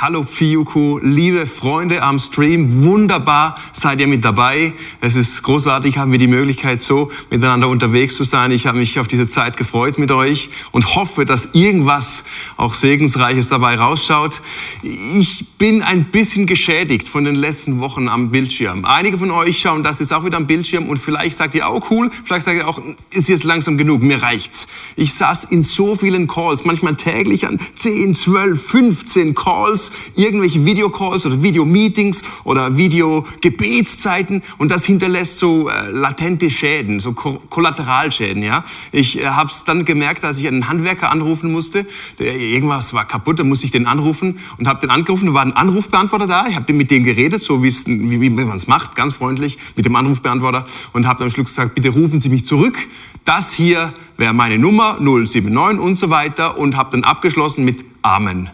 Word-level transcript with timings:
Hallo 0.00 0.22
Pfiuku, 0.22 1.00
liebe 1.02 1.44
Freunde 1.44 2.04
am 2.04 2.20
Stream, 2.20 2.84
wunderbar 2.84 3.56
seid 3.72 3.98
ihr 3.98 4.06
mit 4.06 4.24
dabei. 4.24 4.72
Es 5.00 5.16
ist 5.16 5.42
großartig, 5.42 5.98
haben 5.98 6.12
wir 6.12 6.20
die 6.20 6.28
Möglichkeit, 6.28 6.80
so 6.80 7.10
miteinander 7.30 7.66
unterwegs 7.66 8.14
zu 8.14 8.22
sein. 8.22 8.52
Ich 8.52 8.68
habe 8.68 8.78
mich 8.78 9.00
auf 9.00 9.08
diese 9.08 9.28
Zeit 9.28 9.56
gefreut 9.56 9.98
mit 9.98 10.12
euch 10.12 10.50
und 10.70 10.94
hoffe, 10.94 11.24
dass 11.24 11.52
irgendwas 11.56 12.26
auch 12.56 12.74
Segensreiches 12.74 13.48
dabei 13.48 13.74
rausschaut. 13.74 14.40
Ich 14.84 15.44
bin 15.58 15.82
ein 15.82 16.04
bisschen 16.12 16.46
geschädigt 16.46 17.08
von 17.08 17.24
den 17.24 17.34
letzten 17.34 17.80
Wochen 17.80 18.06
am 18.06 18.30
Bildschirm. 18.30 18.84
Einige 18.84 19.18
von 19.18 19.32
euch 19.32 19.58
schauen 19.58 19.82
das 19.82 19.98
jetzt 19.98 20.12
auch 20.12 20.24
wieder 20.24 20.36
am 20.36 20.46
Bildschirm 20.46 20.88
und 20.88 20.98
vielleicht 20.98 21.36
sagt 21.36 21.56
ihr 21.56 21.66
auch 21.66 21.90
cool, 21.90 22.12
vielleicht 22.24 22.44
sagt 22.44 22.56
ihr 22.56 22.68
auch, 22.68 22.80
ist 23.10 23.28
jetzt 23.28 23.42
langsam 23.42 23.76
genug, 23.76 24.00
mir 24.02 24.22
reicht's. 24.22 24.68
Ich 24.94 25.14
saß 25.14 25.42
in 25.42 25.64
so 25.64 25.96
vielen 25.96 26.28
Calls, 26.28 26.64
manchmal 26.64 26.94
täglich 26.94 27.48
an 27.48 27.58
10, 27.74 28.14
12, 28.14 28.64
15 28.64 29.34
Calls 29.34 29.87
irgendwelche 30.16 30.64
Videocalls 30.64 31.26
oder 31.26 31.42
Videomeetings 31.42 32.22
oder 32.44 32.76
Videogebetszeiten 32.76 34.42
und 34.58 34.70
das 34.70 34.84
hinterlässt 34.84 35.38
so 35.38 35.68
äh, 35.68 35.90
latente 35.90 36.50
Schäden, 36.50 37.00
so 37.00 37.12
Ko 37.12 37.40
Kollateralschäden. 37.50 38.42
Ja, 38.42 38.64
ich 38.92 39.20
äh, 39.20 39.26
habe 39.26 39.50
es 39.50 39.64
dann 39.64 39.84
gemerkt, 39.84 40.24
als 40.24 40.38
ich 40.38 40.46
einen 40.46 40.68
Handwerker 40.68 41.10
anrufen 41.10 41.52
musste. 41.52 41.86
Der, 42.18 42.36
irgendwas 42.36 42.92
war 42.94 43.04
kaputt, 43.04 43.38
da 43.38 43.44
musste 43.44 43.66
ich 43.66 43.72
den 43.72 43.86
anrufen 43.86 44.38
und 44.58 44.66
habe 44.66 44.80
den 44.80 44.90
angerufen. 44.90 45.26
Da 45.26 45.34
war 45.34 45.42
ein 45.42 45.52
Anrufbeantworter 45.52 46.26
da. 46.26 46.46
Ich 46.48 46.56
habe 46.56 46.72
mit 46.72 46.90
dem 46.90 47.04
geredet, 47.04 47.42
so 47.42 47.62
wie, 47.62 47.72
wie, 47.86 48.30
man 48.30 48.56
es 48.56 48.66
macht, 48.66 48.94
ganz 48.94 49.14
freundlich 49.14 49.58
mit 49.76 49.84
dem 49.84 49.96
Anrufbeantworter 49.96 50.64
und 50.92 51.06
habe 51.06 51.18
dann 51.18 51.26
am 51.26 51.30
Schluss 51.30 51.48
gesagt: 51.48 51.74
Bitte 51.74 51.90
rufen 51.90 52.20
Sie 52.20 52.28
mich 52.28 52.46
zurück. 52.46 52.78
Das 53.24 53.52
hier 53.52 53.92
wäre 54.16 54.32
meine 54.32 54.58
Nummer 54.58 54.98
079 55.00 55.80
und 55.80 55.96
so 55.96 56.10
weiter 56.10 56.58
und 56.58 56.76
habe 56.76 56.90
dann 56.92 57.04
abgeschlossen 57.04 57.64
mit 57.64 57.84
Amen. 58.02 58.50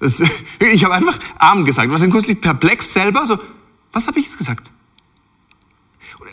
Das, 0.00 0.22
ich 0.60 0.84
habe 0.84 0.94
einfach 0.94 1.18
Amen 1.38 1.64
gesagt. 1.64 1.90
Was 1.90 2.00
dann 2.00 2.10
kurz 2.10 2.26
perplex 2.40 2.92
selber, 2.92 3.26
so, 3.26 3.38
was 3.92 4.06
habe 4.06 4.18
ich 4.18 4.26
jetzt 4.26 4.38
gesagt? 4.38 4.70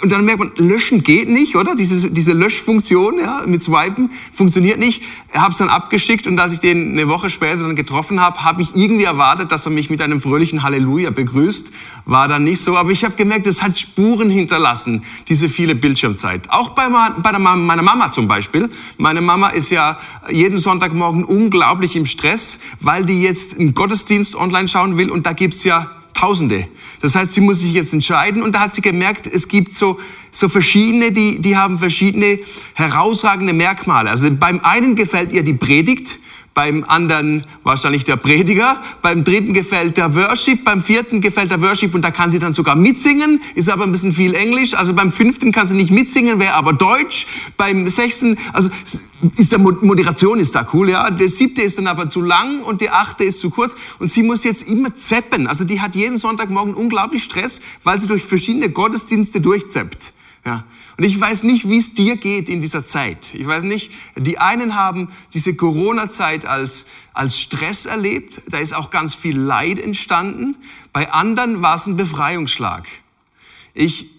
Und 0.01 0.11
dann 0.11 0.25
merkt 0.25 0.39
man, 0.39 0.51
löschen 0.57 1.03
geht 1.03 1.29
nicht, 1.29 1.55
oder? 1.55 1.75
Diese, 1.75 2.11
diese 2.11 2.33
Löschfunktion 2.33 3.19
ja, 3.19 3.43
mit 3.45 3.63
Swipen 3.63 4.11
funktioniert 4.33 4.77
nicht. 4.77 5.01
Ich 5.33 5.39
habe 5.39 5.51
es 5.51 5.57
dann 5.57 5.69
abgeschickt 5.69 6.27
und 6.27 6.39
als 6.39 6.53
ich 6.53 6.59
den 6.59 6.91
eine 6.91 7.07
Woche 7.07 7.29
später 7.29 7.57
dann 7.57 7.75
getroffen 7.75 8.21
habe, 8.21 8.43
habe 8.43 8.61
ich 8.61 8.75
irgendwie 8.75 9.05
erwartet, 9.05 9.51
dass 9.51 9.65
er 9.65 9.71
mich 9.71 9.89
mit 9.89 10.01
einem 10.01 10.21
fröhlichen 10.21 10.63
Halleluja 10.63 11.11
begrüßt. 11.11 11.71
War 12.05 12.27
dann 12.27 12.43
nicht 12.43 12.61
so, 12.61 12.77
aber 12.77 12.91
ich 12.91 13.03
habe 13.03 13.15
gemerkt, 13.15 13.47
es 13.47 13.61
hat 13.61 13.77
Spuren 13.77 14.29
hinterlassen, 14.29 15.03
diese 15.29 15.49
viele 15.49 15.75
Bildschirmzeit. 15.75 16.49
Auch 16.49 16.69
bei, 16.69 16.87
bei 17.21 17.31
der, 17.31 17.39
meiner 17.39 17.81
Mama 17.81 18.11
zum 18.11 18.27
Beispiel. 18.27 18.69
Meine 18.97 19.21
Mama 19.21 19.49
ist 19.49 19.69
ja 19.69 19.99
jeden 20.29 20.59
Sonntagmorgen 20.59 21.23
unglaublich 21.23 21.95
im 21.95 22.05
Stress, 22.05 22.59
weil 22.79 23.05
die 23.05 23.21
jetzt 23.21 23.59
einen 23.59 23.73
Gottesdienst 23.73 24.35
online 24.35 24.67
schauen 24.67 24.97
will 24.97 25.09
und 25.09 25.25
da 25.25 25.33
gibt's 25.33 25.63
ja 25.63 25.89
Tausende. 26.15 26.67
Das 27.01 27.13
heißt, 27.13 27.33
sie 27.33 27.41
muss 27.41 27.59
sich 27.59 27.73
jetzt 27.73 27.93
entscheiden 27.93 28.41
und 28.41 28.53
da 28.53 28.61
hat 28.61 28.73
sie 28.73 28.81
gemerkt, 28.81 29.27
es 29.27 29.49
gibt 29.49 29.73
so, 29.73 29.99
so 30.31 30.47
verschiedene, 30.47 31.11
die, 31.11 31.39
die 31.39 31.57
haben 31.57 31.77
verschiedene 31.77 32.39
herausragende 32.73 33.51
Merkmale. 33.51 34.09
Also 34.09 34.31
beim 34.31 34.61
einen 34.61 34.95
gefällt 34.95 35.33
ihr 35.33 35.43
die 35.43 35.53
Predigt, 35.53 36.19
beim 36.55 36.85
anderen 36.87 37.43
wahrscheinlich 37.63 38.05
der 38.05 38.15
Prediger, 38.15 38.81
beim 39.01 39.25
dritten 39.25 39.53
gefällt 39.53 39.97
der 39.97 40.15
Worship, 40.15 40.63
beim 40.63 40.81
vierten 40.81 41.19
gefällt 41.19 41.51
der 41.51 41.61
Worship 41.61 41.93
und 41.93 42.01
da 42.01 42.11
kann 42.11 42.31
sie 42.31 42.39
dann 42.39 42.53
sogar 42.53 42.77
mitsingen, 42.77 43.41
ist 43.55 43.69
aber 43.69 43.83
ein 43.83 43.91
bisschen 43.91 44.13
viel 44.13 44.33
Englisch, 44.33 44.73
also 44.73 44.93
beim 44.93 45.11
fünften 45.11 45.51
kann 45.51 45.67
sie 45.67 45.75
nicht 45.75 45.91
mitsingen, 45.91 46.39
wäre 46.39 46.53
aber 46.53 46.71
Deutsch, 46.71 47.27
beim 47.57 47.87
sechsten, 47.89 48.37
also 48.53 48.69
ist 49.35 49.51
der 49.51 49.59
Moderation 49.59 50.39
ist 50.39 50.55
da 50.55 50.65
cool, 50.73 50.89
ja, 50.89 51.11
der 51.11 51.27
siebte 51.27 51.61
ist 51.61 51.77
dann 51.77 51.87
aber 51.87 52.09
zu 52.09 52.21
lang 52.21 52.61
und 52.61 52.79
der 52.79 52.95
achte 52.95 53.25
ist 53.25 53.41
zu 53.41 53.49
kurz. 53.49 53.75
Und 53.99 54.09
sie 54.09 54.23
muss 54.23 54.43
jetzt 54.45 54.67
immer 54.67 54.95
zeppen, 54.95 55.47
also 55.47 55.65
die 55.65 55.81
hat 55.81 55.95
jeden 55.95 56.17
Sonntagmorgen 56.17 56.73
unglaublich 56.73 57.23
Stress, 57.23 57.61
weil 57.83 57.99
sie 57.99 58.07
durch 58.07 58.23
verschiedene 58.23 58.69
Gottesdienste 58.69 59.41
durchzeppt. 59.41 60.13
Ja. 60.45 60.63
Und 60.97 61.03
ich 61.03 61.19
weiß 61.19 61.43
nicht, 61.43 61.67
wie 61.67 61.77
es 61.77 61.95
dir 61.95 62.17
geht 62.17 62.49
in 62.49 62.61
dieser 62.61 62.85
Zeit. 62.85 63.33
Ich 63.33 63.47
weiß 63.47 63.63
nicht, 63.63 63.91
die 64.15 64.37
einen 64.37 64.75
haben 64.75 65.09
diese 65.33 65.55
Corona-Zeit 65.55 66.45
als, 66.45 66.85
als 67.13 67.39
Stress 67.39 67.87
erlebt. 67.87 68.41
Da 68.49 68.59
ist 68.59 68.73
auch 68.73 68.91
ganz 68.91 69.15
viel 69.15 69.37
Leid 69.37 69.79
entstanden. 69.79 70.55
Bei 70.93 71.11
anderen 71.11 71.63
war 71.63 71.75
es 71.75 71.87
ein 71.87 71.97
Befreiungsschlag. 71.97 72.87
Ich 73.73 74.11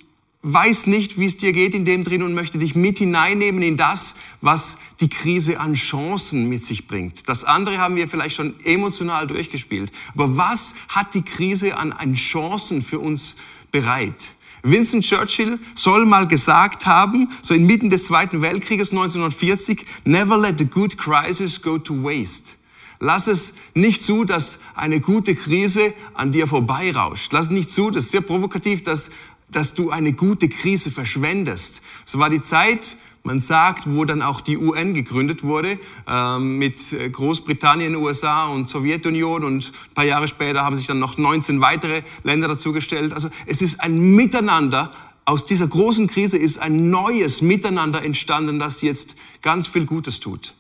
weiß 0.43 0.89
nicht, 0.89 1.19
wie 1.19 1.27
es 1.27 1.37
dir 1.37 1.53
geht 1.53 1.75
in 1.75 1.85
dem 1.85 2.05
drin 2.05 2.23
und 2.23 2.35
möchte 2.35 2.59
dich 2.59 2.75
mit 2.75 2.99
hineinnehmen 2.99 3.63
in 3.63 3.77
das, 3.77 4.17
was 4.41 4.79
die 5.01 5.09
Krise 5.09 5.61
an 5.61 5.75
Chancen 5.75 6.49
mit 6.49 6.65
sich 6.65 6.89
bringt. 6.89 7.29
Das 7.29 7.45
andere 7.45 7.79
haben 7.79 7.97
wir 7.97 8.09
vielleicht 8.09 8.37
schon 8.37 8.55
emotional 8.65 9.27
durchgespielt. 9.29 9.93
Aber 10.15 10.37
was 10.37 10.75
hat 10.89 11.15
die 11.15 11.23
Krise 11.23 11.77
an, 11.77 11.93
an 11.93 12.15
Chancen 12.15 12.83
für 12.83 12.99
uns 12.99 13.37
bereit? 13.73 14.36
Vincent 14.67 15.05
Churchill 15.05 15.61
soll 15.77 16.05
mal 16.07 16.27
gesagt 16.27 16.87
haben, 16.87 17.31
so 17.41 17.55
inmitten 17.55 17.89
des 17.89 18.07
Zweiten 18.07 18.43
Weltkrieges 18.43 18.91
1940, 18.91 19.87
never 20.05 20.37
let 20.37 20.61
a 20.61 20.65
good 20.65 20.99
crisis 20.99 21.63
go 21.63 21.79
to 21.79 21.95
waste. 22.03 22.57
Lass 22.99 23.29
es 23.29 23.55
nicht 23.75 24.03
zu, 24.03 24.25
dass 24.25 24.59
eine 24.75 25.01
gute 25.01 25.35
Krise 25.35 25.93
an 26.15 26.33
dir 26.33 26.49
vorbeirauscht. 26.49 27.33
Lass 27.33 27.51
nicht 27.51 27.71
zu, 27.71 27.91
das 27.91 28.05
ist 28.05 28.11
sehr 28.11 28.23
provokativ, 28.23 28.83
dass, 28.83 29.11
dass 29.53 29.75
du 29.75 29.91
eine 29.91 30.15
gute 30.15 30.49
Krise 30.49 30.91
verschwendest. 30.91 31.83
So 32.05 32.19
war 32.19 32.31
die 32.31 32.41
Zeit, 32.41 32.97
man 33.27 33.41
sagt, 33.41 33.93
wo 33.93 34.05
dann 34.05 34.23
auch 34.23 34.41
die 34.41 34.57
UN 34.57 34.95
gegründet 34.95 35.43
wurde, 35.43 35.81
ähm, 36.07 36.59
mit 36.59 36.93
äh, 36.93 37.11
Großbritannien, 37.11 37.97
USA 37.97 38.47
und 38.47 38.69
Sowjetunion 38.69 39.43
und 39.43 39.67
ein 39.67 39.95
paar 39.95 40.05
Jahre 40.05 40.29
später 40.29 40.63
haben 40.63 40.77
sich 40.77 40.87
dann 40.87 41.01
noch 41.01 41.19
19 41.19 41.61
weitere 41.61 42.03
Länder 42.23 42.47
dazugestellt. 42.47 43.13
Also 43.13 43.29
es 43.45 43.63
ist 43.63 43.81
ein 43.81 44.15
Miteinander. 44.15 44.93
Aus 45.25 45.45
dieser 45.45 45.67
großen 45.67 46.07
Krise 46.07 46.39
ist 46.39 46.59
ein 46.59 46.89
neues 46.91 47.43
Miteinander 47.43 48.05
entstanden, 48.05 48.61
das 48.61 48.81
jetzt 48.81 49.17
ganz 49.43 49.67
viel 49.67 49.87
Gutes 49.87 50.21
tut. 50.21 50.55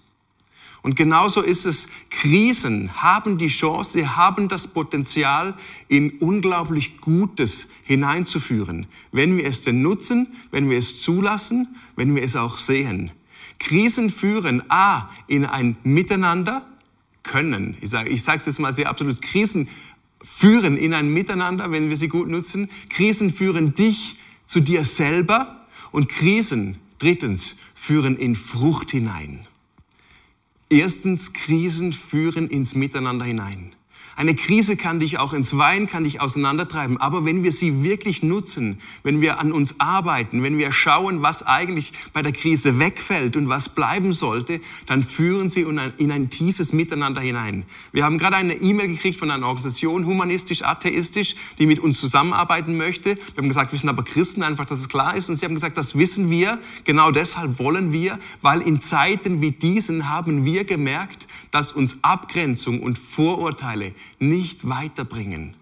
Und 0.82 0.96
genauso 0.96 1.42
ist 1.42 1.66
es, 1.66 1.88
Krisen 2.10 2.90
haben 3.00 3.38
die 3.38 3.48
Chance, 3.48 4.16
haben 4.16 4.48
das 4.48 4.66
Potenzial, 4.66 5.54
in 5.88 6.18
unglaublich 6.18 7.00
Gutes 7.00 7.70
hineinzuführen, 7.84 8.86
wenn 9.12 9.36
wir 9.36 9.46
es 9.46 9.62
denn 9.62 9.82
nutzen, 9.82 10.28
wenn 10.50 10.68
wir 10.68 10.78
es 10.78 11.00
zulassen, 11.00 11.76
wenn 11.96 12.14
wir 12.14 12.22
es 12.22 12.36
auch 12.36 12.58
sehen. 12.58 13.10
Krisen 13.58 14.10
führen 14.10 14.62
A 14.68 15.08
in 15.26 15.44
ein 15.44 15.76
Miteinander, 15.82 16.66
können, 17.22 17.76
ich 17.80 17.90
sage 17.90 18.10
ich 18.10 18.26
es 18.26 18.46
jetzt 18.46 18.60
mal 18.60 18.72
sehr 18.72 18.88
absolut, 18.88 19.20
Krisen 19.20 19.68
führen 20.22 20.76
in 20.76 20.92
ein 20.92 21.12
Miteinander, 21.12 21.70
wenn 21.70 21.88
wir 21.88 21.96
sie 21.96 22.08
gut 22.08 22.28
nutzen. 22.28 22.68
Krisen 22.88 23.32
führen 23.32 23.74
dich 23.74 24.16
zu 24.46 24.60
dir 24.60 24.84
selber 24.84 25.66
und 25.92 26.08
Krisen, 26.08 26.76
drittens, 26.98 27.56
führen 27.74 28.16
in 28.16 28.34
Frucht 28.34 28.90
hinein. 28.90 29.46
Erstens, 30.68 31.32
Krisen 31.32 31.92
führen 31.92 32.48
ins 32.48 32.74
Miteinander 32.74 33.24
hinein. 33.24 33.75
Eine 34.18 34.34
Krise 34.34 34.78
kann 34.78 34.98
dich 34.98 35.18
auch 35.18 35.34
ins 35.34 35.58
Wein, 35.58 35.90
kann 35.90 36.04
dich 36.04 36.22
auseinandertreiben. 36.22 36.96
Aber 36.96 37.26
wenn 37.26 37.42
wir 37.42 37.52
sie 37.52 37.82
wirklich 37.82 38.22
nutzen, 38.22 38.80
wenn 39.02 39.20
wir 39.20 39.38
an 39.38 39.52
uns 39.52 39.78
arbeiten, 39.78 40.42
wenn 40.42 40.56
wir 40.56 40.72
schauen, 40.72 41.20
was 41.20 41.46
eigentlich 41.46 41.92
bei 42.14 42.22
der 42.22 42.32
Krise 42.32 42.78
wegfällt 42.78 43.36
und 43.36 43.50
was 43.50 43.68
bleiben 43.68 44.14
sollte, 44.14 44.62
dann 44.86 45.02
führen 45.02 45.50
sie 45.50 45.60
in 45.60 45.78
ein, 45.78 45.92
in 45.98 46.10
ein 46.10 46.30
tiefes 46.30 46.72
Miteinander 46.72 47.20
hinein. 47.20 47.64
Wir 47.92 48.04
haben 48.04 48.16
gerade 48.16 48.36
eine 48.36 48.54
E-Mail 48.54 48.88
gekriegt 48.88 49.18
von 49.18 49.30
einer 49.30 49.48
Organisation, 49.48 50.06
humanistisch-atheistisch, 50.06 51.36
die 51.58 51.66
mit 51.66 51.78
uns 51.78 52.00
zusammenarbeiten 52.00 52.78
möchte. 52.78 53.16
Wir 53.16 53.36
haben 53.36 53.48
gesagt, 53.48 53.72
wir 53.72 53.78
sind 53.78 53.90
aber 53.90 54.02
Christen, 54.02 54.42
einfach, 54.42 54.64
dass 54.64 54.78
es 54.78 54.88
klar 54.88 55.14
ist. 55.14 55.28
Und 55.28 55.36
sie 55.36 55.44
haben 55.44 55.54
gesagt, 55.54 55.76
das 55.76 55.98
wissen 55.98 56.30
wir, 56.30 56.58
genau 56.84 57.10
deshalb 57.10 57.58
wollen 57.58 57.92
wir, 57.92 58.18
weil 58.40 58.62
in 58.62 58.80
Zeiten 58.80 59.42
wie 59.42 59.50
diesen 59.50 60.08
haben 60.08 60.46
wir 60.46 60.64
gemerkt, 60.64 61.28
dass 61.50 61.70
uns 61.70 62.02
Abgrenzung 62.02 62.80
und 62.80 62.98
Vorurteile 62.98 63.92
nicht 64.18 64.68
weiterbringen. 64.68 65.54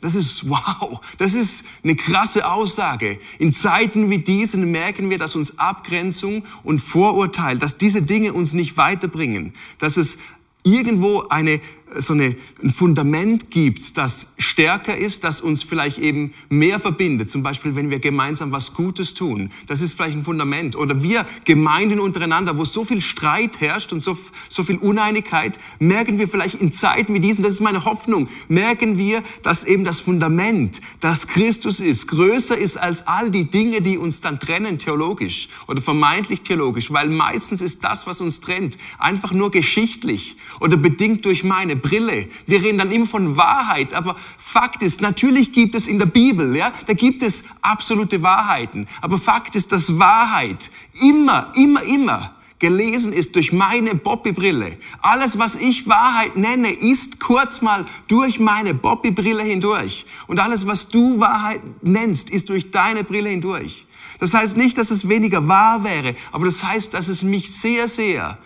Das 0.00 0.14
ist 0.14 0.48
wow, 0.48 1.00
das 1.18 1.34
ist 1.34 1.66
eine 1.82 1.96
krasse 1.96 2.48
Aussage. 2.48 3.18
In 3.38 3.52
Zeiten 3.52 4.10
wie 4.10 4.18
diesen 4.18 4.70
merken 4.70 5.08
wir, 5.08 5.18
dass 5.18 5.34
uns 5.34 5.58
Abgrenzung 5.58 6.44
und 6.64 6.80
Vorurteil, 6.80 7.58
dass 7.58 7.78
diese 7.78 8.02
Dinge 8.02 8.34
uns 8.34 8.52
nicht 8.52 8.76
weiterbringen, 8.76 9.54
dass 9.78 9.96
es 9.96 10.18
irgendwo 10.62 11.28
eine 11.28 11.60
so 11.94 12.14
eine, 12.14 12.36
ein 12.62 12.70
Fundament 12.70 13.50
gibt, 13.50 13.96
das 13.96 14.34
stärker 14.38 14.96
ist, 14.96 15.24
das 15.24 15.40
uns 15.40 15.62
vielleicht 15.62 15.98
eben 15.98 16.32
mehr 16.48 16.80
verbindet. 16.80 17.30
Zum 17.30 17.42
Beispiel, 17.42 17.76
wenn 17.76 17.90
wir 17.90 18.00
gemeinsam 18.00 18.52
was 18.52 18.74
Gutes 18.74 19.14
tun. 19.14 19.50
Das 19.66 19.80
ist 19.80 19.94
vielleicht 19.94 20.16
ein 20.16 20.24
Fundament. 20.24 20.76
Oder 20.76 21.02
wir 21.02 21.26
Gemeinden 21.44 22.00
untereinander, 22.00 22.58
wo 22.58 22.64
so 22.64 22.84
viel 22.84 23.00
Streit 23.00 23.60
herrscht 23.60 23.92
und 23.92 24.02
so, 24.02 24.18
so 24.48 24.64
viel 24.64 24.76
Uneinigkeit, 24.76 25.58
merken 25.78 26.18
wir 26.18 26.28
vielleicht 26.28 26.60
in 26.60 26.72
Zeiten 26.72 27.14
wie 27.14 27.20
diesen, 27.20 27.44
das 27.44 27.54
ist 27.54 27.60
meine 27.60 27.84
Hoffnung, 27.84 28.28
merken 28.48 28.98
wir, 28.98 29.22
dass 29.42 29.64
eben 29.64 29.84
das 29.84 30.00
Fundament, 30.00 30.80
das 31.00 31.28
Christus 31.28 31.80
ist, 31.80 32.08
größer 32.08 32.58
ist 32.58 32.76
als 32.76 33.06
all 33.06 33.30
die 33.30 33.48
Dinge, 33.48 33.80
die 33.80 33.96
uns 33.96 34.20
dann 34.20 34.40
trennen, 34.40 34.78
theologisch 34.78 35.48
oder 35.68 35.80
vermeintlich 35.80 36.42
theologisch. 36.42 36.92
Weil 36.92 37.08
meistens 37.08 37.62
ist 37.62 37.84
das, 37.84 38.06
was 38.06 38.20
uns 38.20 38.40
trennt, 38.40 38.76
einfach 38.98 39.32
nur 39.32 39.50
geschichtlich 39.50 40.36
oder 40.60 40.76
bedingt 40.76 41.24
durch 41.24 41.44
meine 41.44 41.75
Brille. 41.76 42.28
Wir 42.46 42.62
reden 42.62 42.78
dann 42.78 42.90
immer 42.90 43.06
von 43.06 43.36
Wahrheit, 43.36 43.94
aber 43.94 44.16
Fakt 44.38 44.82
ist, 44.82 45.00
natürlich 45.00 45.52
gibt 45.52 45.74
es 45.74 45.86
in 45.86 45.98
der 45.98 46.06
Bibel, 46.06 46.56
ja, 46.56 46.72
da 46.86 46.92
gibt 46.94 47.22
es 47.22 47.44
absolute 47.62 48.22
Wahrheiten. 48.22 48.86
Aber 49.00 49.18
Fakt 49.18 49.54
ist, 49.54 49.72
dass 49.72 49.98
Wahrheit 49.98 50.70
immer, 51.00 51.52
immer, 51.54 51.82
immer 51.82 52.36
gelesen 52.58 53.12
ist 53.12 53.36
durch 53.36 53.52
meine 53.52 53.94
Bobby-Brille. 53.94 54.78
Alles, 55.02 55.38
was 55.38 55.56
ich 55.56 55.88
Wahrheit 55.88 56.36
nenne, 56.36 56.70
ist 56.70 57.20
kurz 57.20 57.60
mal 57.60 57.86
durch 58.08 58.40
meine 58.40 58.74
Bobby-Brille 58.74 59.42
hindurch. 59.42 60.06
Und 60.26 60.40
alles, 60.40 60.66
was 60.66 60.88
du 60.88 61.20
Wahrheit 61.20 61.60
nennst, 61.82 62.30
ist 62.30 62.48
durch 62.48 62.70
deine 62.70 63.04
Brille 63.04 63.28
hindurch. 63.28 63.86
Das 64.18 64.32
heißt 64.32 64.56
nicht, 64.56 64.78
dass 64.78 64.90
es 64.90 65.08
weniger 65.08 65.46
wahr 65.46 65.84
wäre, 65.84 66.16
aber 66.32 66.46
das 66.46 66.64
heißt, 66.64 66.94
dass 66.94 67.08
es 67.08 67.22
mich 67.22 67.52
sehr, 67.52 67.86
sehr 67.86 68.38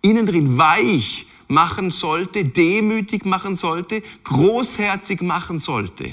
innen 0.00 0.24
drin 0.24 0.56
weich 0.56 1.26
machen 1.48 1.90
sollte, 1.90 2.44
demütig 2.44 3.24
machen 3.24 3.56
sollte, 3.56 4.02
großherzig 4.24 5.22
machen 5.22 5.58
sollte. 5.58 6.12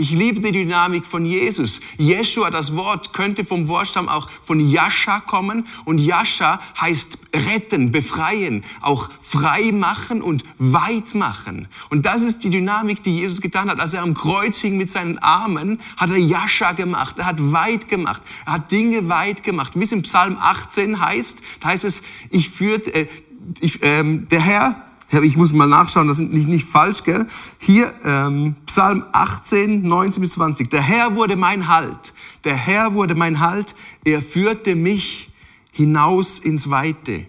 Ich 0.00 0.12
liebe 0.12 0.40
die 0.40 0.52
Dynamik 0.52 1.04
von 1.04 1.26
Jesus. 1.26 1.80
Jeshua, 1.96 2.52
das 2.52 2.76
Wort, 2.76 3.12
könnte 3.12 3.44
vom 3.44 3.66
Wortstamm 3.66 4.08
auch 4.08 4.30
von 4.44 4.60
Yasha 4.60 5.18
kommen. 5.18 5.66
Und 5.84 5.98
Yasha 5.98 6.60
heißt 6.80 7.18
retten, 7.34 7.90
befreien, 7.90 8.62
auch 8.80 9.10
frei 9.20 9.72
machen 9.72 10.22
und 10.22 10.44
weit 10.58 11.16
machen. 11.16 11.66
Und 11.90 12.06
das 12.06 12.22
ist 12.22 12.44
die 12.44 12.50
Dynamik, 12.50 13.02
die 13.02 13.18
Jesus 13.18 13.40
getan 13.40 13.68
hat. 13.68 13.80
Als 13.80 13.92
er 13.92 14.02
am 14.02 14.14
Kreuz 14.14 14.60
hing 14.60 14.76
mit 14.76 14.88
seinen 14.88 15.18
Armen, 15.18 15.80
hat 15.96 16.10
er 16.10 16.18
Yasha 16.18 16.72
gemacht. 16.72 17.18
Er 17.18 17.26
hat 17.26 17.52
weit 17.52 17.88
gemacht. 17.88 18.22
Er 18.46 18.52
hat 18.52 18.70
Dinge 18.70 19.08
weit 19.08 19.42
gemacht. 19.42 19.72
Wie 19.74 19.82
es 19.82 19.90
im 19.90 20.02
Psalm 20.02 20.38
18 20.40 21.00
heißt, 21.00 21.42
da 21.58 21.70
heißt 21.70 21.82
es, 21.82 22.04
ich 22.30 22.50
führt, 22.50 22.86
äh, 22.86 23.08
ich, 23.60 23.80
ähm, 23.82 24.28
der 24.28 24.40
Herr 24.40 24.84
ich 25.22 25.36
muss 25.36 25.52
mal 25.52 25.66
nachschauen, 25.66 26.06
das 26.06 26.18
ist 26.18 26.32
nicht, 26.32 26.48
nicht 26.48 26.66
falsch, 26.66 27.02
gell? 27.02 27.26
Hier, 27.58 27.92
ähm, 28.04 28.56
Psalm 28.66 29.06
18, 29.12 29.82
19 29.82 30.20
bis 30.20 30.32
20. 30.32 30.68
Der 30.68 30.82
Herr 30.82 31.14
wurde 31.14 31.34
mein 31.34 31.66
Halt. 31.68 32.12
Der 32.44 32.54
Herr 32.54 32.92
wurde 32.92 33.14
mein 33.14 33.40
Halt. 33.40 33.74
Er 34.04 34.20
führte 34.20 34.74
mich 34.74 35.30
hinaus 35.72 36.38
ins 36.38 36.68
Weite. 36.68 37.26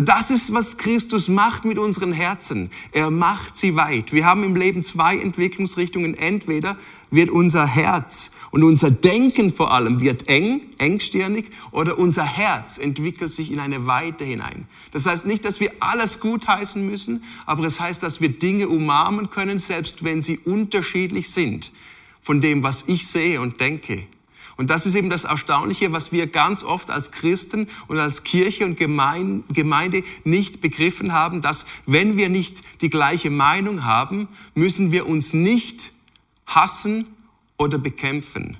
Das 0.00 0.30
ist, 0.30 0.54
was 0.54 0.78
Christus 0.78 1.28
macht 1.28 1.66
mit 1.66 1.76
unseren 1.76 2.14
Herzen. 2.14 2.70
Er 2.92 3.10
macht 3.10 3.56
sie 3.56 3.76
weit. 3.76 4.10
Wir 4.14 4.24
haben 4.24 4.42
im 4.42 4.56
Leben 4.56 4.82
zwei 4.82 5.18
Entwicklungsrichtungen. 5.18 6.16
Entweder 6.16 6.78
wird 7.10 7.28
unser 7.28 7.66
Herz 7.66 8.30
und 8.52 8.64
unser 8.64 8.90
Denken 8.90 9.52
vor 9.52 9.70
allem 9.70 10.00
wird 10.00 10.28
eng, 10.28 10.62
engstirnig, 10.78 11.50
oder 11.72 11.98
unser 11.98 12.24
Herz 12.24 12.78
entwickelt 12.78 13.30
sich 13.30 13.52
in 13.52 13.60
eine 13.60 13.86
Weite 13.86 14.24
hinein. 14.24 14.66
Das 14.92 15.04
heißt 15.04 15.26
nicht, 15.26 15.44
dass 15.44 15.60
wir 15.60 15.70
alles 15.80 16.20
gutheißen 16.20 16.86
müssen, 16.86 17.22
aber 17.44 17.64
es 17.64 17.78
heißt, 17.78 18.02
dass 18.02 18.22
wir 18.22 18.30
Dinge 18.30 18.68
umarmen 18.68 19.28
können, 19.28 19.58
selbst 19.58 20.04
wenn 20.04 20.22
sie 20.22 20.38
unterschiedlich 20.38 21.28
sind 21.28 21.70
von 22.22 22.40
dem, 22.40 22.62
was 22.62 22.88
ich 22.88 23.06
sehe 23.06 23.42
und 23.42 23.60
denke. 23.60 24.06
Und 24.56 24.70
das 24.70 24.86
ist 24.86 24.94
eben 24.94 25.10
das 25.10 25.24
Erstaunliche, 25.24 25.92
was 25.92 26.12
wir 26.12 26.26
ganz 26.26 26.62
oft 26.62 26.90
als 26.90 27.10
Christen 27.10 27.68
und 27.88 27.98
als 27.98 28.24
Kirche 28.24 28.64
und 28.64 28.78
Gemeinde 28.78 30.04
nicht 30.24 30.60
begriffen 30.60 31.12
haben, 31.12 31.40
dass 31.40 31.66
wenn 31.86 32.16
wir 32.16 32.28
nicht 32.28 32.60
die 32.80 32.90
gleiche 32.90 33.30
Meinung 33.30 33.84
haben, 33.84 34.28
müssen 34.54 34.92
wir 34.92 35.08
uns 35.08 35.32
nicht 35.32 35.92
hassen 36.46 37.06
oder 37.56 37.78
bekämpfen. 37.78 38.58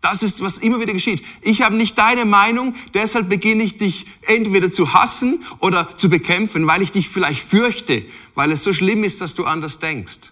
Das 0.00 0.22
ist, 0.22 0.42
was 0.42 0.58
immer 0.58 0.80
wieder 0.80 0.92
geschieht. 0.92 1.22
Ich 1.40 1.62
habe 1.62 1.76
nicht 1.76 1.96
deine 1.96 2.26
Meinung, 2.26 2.74
deshalb 2.92 3.30
beginne 3.30 3.64
ich 3.64 3.78
dich 3.78 4.04
entweder 4.20 4.70
zu 4.70 4.92
hassen 4.92 5.42
oder 5.60 5.96
zu 5.96 6.10
bekämpfen, 6.10 6.66
weil 6.66 6.82
ich 6.82 6.90
dich 6.90 7.08
vielleicht 7.08 7.40
fürchte, 7.40 8.04
weil 8.34 8.50
es 8.50 8.62
so 8.62 8.74
schlimm 8.74 9.02
ist, 9.02 9.22
dass 9.22 9.34
du 9.34 9.46
anders 9.46 9.78
denkst. 9.78 10.30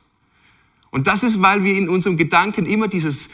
Und 0.90 1.06
das 1.06 1.22
ist, 1.22 1.40
weil 1.40 1.64
wir 1.64 1.74
in 1.74 1.88
unserem 1.88 2.18
Gedanken 2.18 2.66
immer 2.66 2.86
dieses 2.86 3.30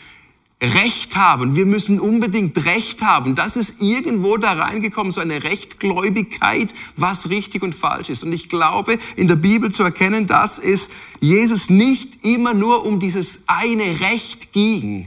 Recht 0.61 1.15
haben. 1.15 1.55
Wir 1.55 1.67
müssen 1.67 2.01
unbedingt 2.01 2.65
Recht 2.65 3.03
haben. 3.03 3.37
Das 3.37 3.57
ist 3.57 3.81
irgendwo 3.81 4.39
da 4.39 4.55
reingekommen, 4.55 5.13
so 5.13 5.21
eine 5.21 5.45
Rechtgläubigkeit, 5.45 6.75
was 6.97 7.31
richtig 7.31 7.63
und 7.63 7.77
falsch 7.77 8.11
ist. 8.11 8.25
Und 8.25 8.33
ich 8.33 8.49
glaube, 8.49 8.99
in 9.15 9.29
der 9.29 9.37
Bibel 9.37 9.71
zu 9.71 9.85
erkennen, 9.85 10.27
dass 10.27 10.59
es 10.59 10.91
Jesus 11.21 11.71
nicht 11.71 12.25
immer 12.25 12.55
nur 12.55 12.85
um 12.85 12.99
dieses 12.99 13.45
eine 13.47 14.01
Recht 14.01 14.53
ging, 14.53 15.07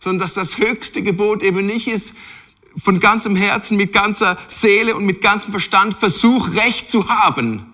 sondern 0.00 0.22
dass 0.22 0.34
das 0.34 0.58
höchste 0.58 1.02
Gebot 1.02 1.44
eben 1.44 1.66
nicht 1.66 1.86
ist, 1.86 2.16
von 2.76 2.98
ganzem 2.98 3.36
Herzen, 3.36 3.76
mit 3.76 3.92
ganzer 3.92 4.38
Seele 4.48 4.96
und 4.96 5.04
mit 5.04 5.20
ganzem 5.20 5.50
Verstand 5.50 5.94
Versuch, 5.94 6.54
Recht 6.54 6.88
zu 6.88 7.08
haben, 7.08 7.69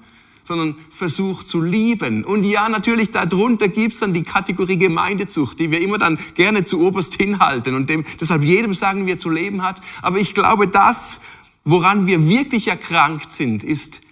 sondern 0.46 0.76
Versuch 0.90 1.42
zu 1.42 1.60
lieben. 1.60 2.24
Und 2.24 2.44
ja, 2.44 2.68
natürlich, 2.68 3.10
darunter 3.10 3.66
gibt's 3.66 3.98
dann 3.98 4.14
die 4.14 4.22
Kategorie 4.22 4.78
Gemeindezucht, 4.78 5.58
die 5.58 5.72
wir 5.72 5.80
immer 5.80 5.98
dann 5.98 6.18
gerne 6.34 6.64
zu 6.64 6.80
oberst 6.80 7.14
hinhalten 7.14 7.74
und 7.74 7.90
dem, 7.90 8.04
deshalb 8.20 8.44
jedem 8.44 8.72
sagen, 8.72 9.06
wie 9.06 9.12
er 9.12 9.18
zu 9.18 9.28
leben 9.28 9.64
hat. 9.64 9.82
Aber 10.02 10.18
ich 10.18 10.34
glaube, 10.34 10.68
das, 10.68 11.20
woran 11.64 12.06
wir 12.06 12.28
wirklich 12.28 12.68
erkrankt 12.68 13.32
sind, 13.32 13.64
ist 13.64 14.02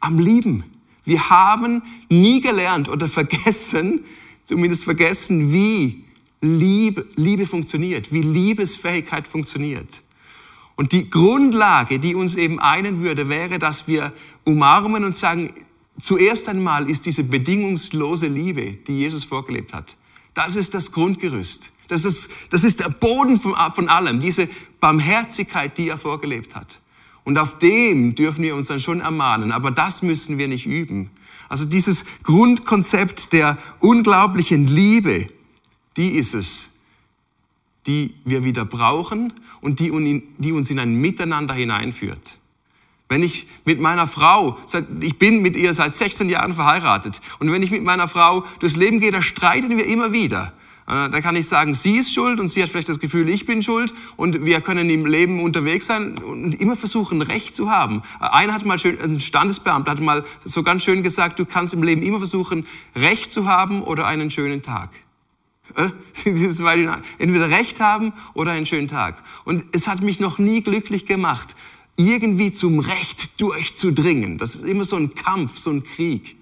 am 0.00 0.18
Lieben. 0.18 0.64
Wir 1.04 1.28
haben 1.28 1.82
nie 2.08 2.40
gelernt 2.40 2.88
oder 2.88 3.06
vergessen, 3.06 4.00
zumindest 4.46 4.84
vergessen, 4.84 5.52
wie 5.52 6.04
Liebe, 6.40 7.06
Liebe 7.16 7.46
funktioniert, 7.46 8.12
wie 8.12 8.22
Liebesfähigkeit 8.22 9.26
funktioniert. 9.26 10.00
Und 10.76 10.92
die 10.92 11.08
Grundlage, 11.08 11.98
die 11.98 12.14
uns 12.14 12.34
eben 12.34 12.58
einen 12.58 13.00
würde, 13.00 13.28
wäre, 13.28 13.58
dass 13.58 13.86
wir 13.86 14.12
umarmen 14.44 15.04
und 15.04 15.16
sagen, 15.16 15.52
zuerst 16.00 16.48
einmal 16.48 16.90
ist 16.90 17.06
diese 17.06 17.24
bedingungslose 17.24 18.26
Liebe, 18.26 18.72
die 18.86 18.98
Jesus 18.98 19.24
vorgelebt 19.24 19.72
hat, 19.72 19.96
das 20.34 20.56
ist 20.56 20.74
das 20.74 20.90
Grundgerüst. 20.90 21.70
Das 21.86 22.04
ist, 22.04 22.30
das 22.50 22.64
ist 22.64 22.80
der 22.80 22.88
Boden 22.88 23.38
von, 23.38 23.54
von 23.74 23.88
allem, 23.88 24.18
diese 24.18 24.48
Barmherzigkeit, 24.80 25.78
die 25.78 25.88
er 25.88 25.98
vorgelebt 25.98 26.56
hat. 26.56 26.80
Und 27.24 27.38
auf 27.38 27.58
dem 27.58 28.14
dürfen 28.14 28.42
wir 28.42 28.54
uns 28.54 28.66
dann 28.66 28.80
schon 28.80 29.00
ermahnen, 29.00 29.52
aber 29.52 29.70
das 29.70 30.02
müssen 30.02 30.38
wir 30.38 30.48
nicht 30.48 30.66
üben. 30.66 31.10
Also 31.48 31.66
dieses 31.66 32.04
Grundkonzept 32.22 33.32
der 33.32 33.58
unglaublichen 33.80 34.66
Liebe, 34.66 35.28
die 35.96 36.10
ist 36.10 36.34
es, 36.34 36.72
die 37.86 38.14
wir 38.24 38.44
wieder 38.44 38.64
brauchen 38.64 39.32
und 39.64 39.80
die, 39.80 39.90
uns 39.90 40.70
in 40.70 40.78
ein 40.78 40.94
Miteinander 41.00 41.54
hineinführt. 41.54 42.36
Wenn 43.08 43.22
ich 43.22 43.46
mit 43.64 43.80
meiner 43.80 44.06
Frau, 44.06 44.58
ich 45.00 45.18
bin 45.18 45.40
mit 45.40 45.56
ihr 45.56 45.72
seit 45.72 45.96
16 45.96 46.28
Jahren 46.28 46.52
verheiratet, 46.52 47.22
und 47.38 47.50
wenn 47.50 47.62
ich 47.62 47.70
mit 47.70 47.82
meiner 47.82 48.06
Frau 48.06 48.44
durchs 48.60 48.76
Leben 48.76 49.00
gehe, 49.00 49.10
da 49.10 49.22
streiten 49.22 49.76
wir 49.76 49.86
immer 49.86 50.12
wieder. 50.12 50.52
Äh, 50.86 51.08
da 51.08 51.20
kann 51.22 51.34
ich 51.34 51.48
sagen, 51.48 51.72
sie 51.72 51.96
ist 51.96 52.12
schuld 52.12 52.40
und 52.40 52.48
sie 52.48 52.62
hat 52.62 52.68
vielleicht 52.68 52.90
das 52.90 53.00
Gefühl, 53.00 53.30
ich 53.30 53.46
bin 53.46 53.62
schuld 53.62 53.94
und 54.16 54.44
wir 54.44 54.60
können 54.60 54.90
im 54.90 55.06
Leben 55.06 55.42
unterwegs 55.42 55.86
sein 55.86 56.18
und 56.18 56.60
immer 56.60 56.76
versuchen, 56.76 57.22
Recht 57.22 57.54
zu 57.54 57.70
haben. 57.70 58.02
Äh, 58.20 58.26
einer 58.26 58.52
hat 58.52 58.66
mal 58.66 58.78
schön, 58.78 59.00
ein 59.00 59.18
Standesbeamter 59.18 59.92
hat 59.92 60.00
mal 60.00 60.24
so 60.44 60.62
ganz 60.62 60.84
schön 60.84 61.02
gesagt, 61.02 61.38
du 61.38 61.46
kannst 61.46 61.72
im 61.72 61.82
Leben 61.82 62.02
immer 62.02 62.18
versuchen, 62.18 62.66
Recht 62.94 63.32
zu 63.32 63.48
haben 63.48 63.82
oder 63.82 64.06
einen 64.06 64.30
schönen 64.30 64.60
Tag. 64.60 64.90
Äh? 65.76 65.90
Entweder 67.18 67.50
Recht 67.50 67.80
haben 67.80 68.12
oder 68.34 68.52
einen 68.52 68.66
schönen 68.66 68.88
Tag. 68.88 69.22
Und 69.44 69.64
es 69.72 69.88
hat 69.88 70.02
mich 70.02 70.20
noch 70.20 70.38
nie 70.38 70.62
glücklich 70.62 71.06
gemacht, 71.06 71.56
irgendwie 71.96 72.52
zum 72.52 72.80
Recht 72.80 73.40
durchzudringen. 73.40 74.38
Das 74.38 74.56
ist 74.56 74.64
immer 74.64 74.84
so 74.84 74.96
ein 74.96 75.14
Kampf, 75.14 75.58
so 75.58 75.70
ein 75.70 75.82
Krieg. 75.84 76.36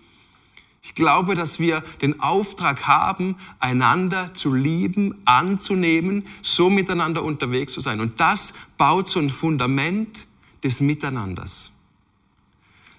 Ich 0.84 0.94
glaube, 0.94 1.34
dass 1.34 1.60
wir 1.60 1.82
den 2.00 2.20
Auftrag 2.20 2.86
haben, 2.86 3.36
einander 3.60 4.34
zu 4.34 4.52
lieben, 4.52 5.14
anzunehmen, 5.24 6.26
so 6.42 6.70
miteinander 6.70 7.22
unterwegs 7.22 7.72
zu 7.72 7.80
sein. 7.80 8.00
Und 8.00 8.18
das 8.18 8.54
baut 8.78 9.08
so 9.08 9.20
ein 9.20 9.30
Fundament 9.30 10.26
des 10.64 10.80
Miteinanders. 10.80 11.71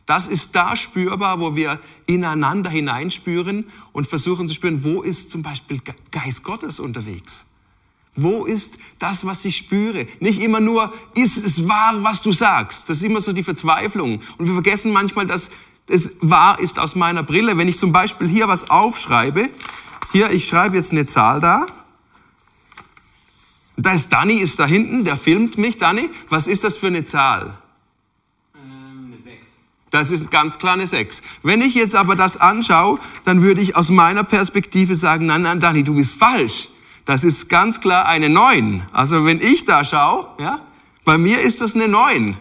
Das 0.05 0.27
ist 0.27 0.55
da 0.55 0.75
spürbar, 0.75 1.39
wo 1.39 1.55
wir 1.55 1.79
ineinander 2.07 2.69
hineinspüren 2.69 3.71
und 3.93 4.07
versuchen 4.07 4.47
zu 4.47 4.53
spüren, 4.53 4.83
wo 4.83 5.01
ist 5.01 5.31
zum 5.31 5.43
Beispiel 5.43 5.81
Geist 6.11 6.43
Gottes 6.43 6.79
unterwegs? 6.79 7.45
Wo 8.15 8.45
ist 8.45 8.77
das, 8.99 9.25
was 9.25 9.43
ich 9.45 9.57
spüre? 9.57 10.05
Nicht 10.19 10.41
immer 10.41 10.59
nur, 10.59 10.93
ist 11.15 11.37
es 11.37 11.67
wahr, 11.67 12.03
was 12.03 12.21
du 12.21 12.31
sagst? 12.31 12.89
Das 12.89 12.97
ist 12.97 13.03
immer 13.03 13.21
so 13.21 13.33
die 13.33 13.43
Verzweiflung. 13.43 14.21
Und 14.37 14.45
wir 14.45 14.53
vergessen 14.53 14.91
manchmal, 14.91 15.25
dass 15.25 15.51
es 15.87 16.17
wahr 16.21 16.59
ist 16.59 16.79
aus 16.79 16.95
meiner 16.95 17.23
Brille. 17.23 17.57
Wenn 17.57 17.67
ich 17.67 17.77
zum 17.79 17.91
Beispiel 17.91 18.27
hier 18.27 18.47
was 18.47 18.69
aufschreibe, 18.69 19.49
hier, 20.11 20.29
ich 20.31 20.47
schreibe 20.47 20.75
jetzt 20.75 20.91
eine 20.91 21.05
Zahl 21.05 21.39
da. 21.39 21.65
Da 23.77 23.93
ist 23.93 24.09
Danny, 24.09 24.35
ist 24.35 24.59
da 24.59 24.67
hinten, 24.67 25.05
der 25.05 25.17
filmt 25.17 25.57
mich. 25.57 25.79
Danny, 25.79 26.07
was 26.29 26.45
ist 26.45 26.63
das 26.63 26.77
für 26.77 26.87
eine 26.87 27.03
Zahl? 27.03 27.57
Das 29.93 30.09
ist 30.09 30.31
ganz 30.31 30.57
klar 30.57 30.73
eine 30.73 30.87
6. 30.87 31.21
Wenn 31.43 31.61
ich 31.61 31.75
jetzt 31.75 31.95
aber 31.95 32.15
das 32.15 32.37
anschaue, 32.37 32.97
dann 33.25 33.43
würde 33.43 33.61
ich 33.61 33.75
aus 33.75 33.89
meiner 33.89 34.23
Perspektive 34.23 34.95
sagen, 34.95 35.27
nein, 35.27 35.43
nein, 35.43 35.59
Dani, 35.59 35.83
du 35.83 35.93
bist 35.93 36.15
falsch. 36.15 36.69
Das 37.05 37.23
ist 37.23 37.47
ganz 37.47 37.79
klar 37.79 38.07
eine 38.07 38.27
9. 38.27 38.87
Also 38.91 39.23
wenn 39.23 39.39
ich 39.39 39.65
da 39.65 39.85
schaue, 39.85 40.25
ja, 40.39 40.61
bei 41.05 41.19
mir 41.19 41.41
ist 41.41 41.61
das 41.61 41.75
eine 41.75 41.87
9. 41.87 42.35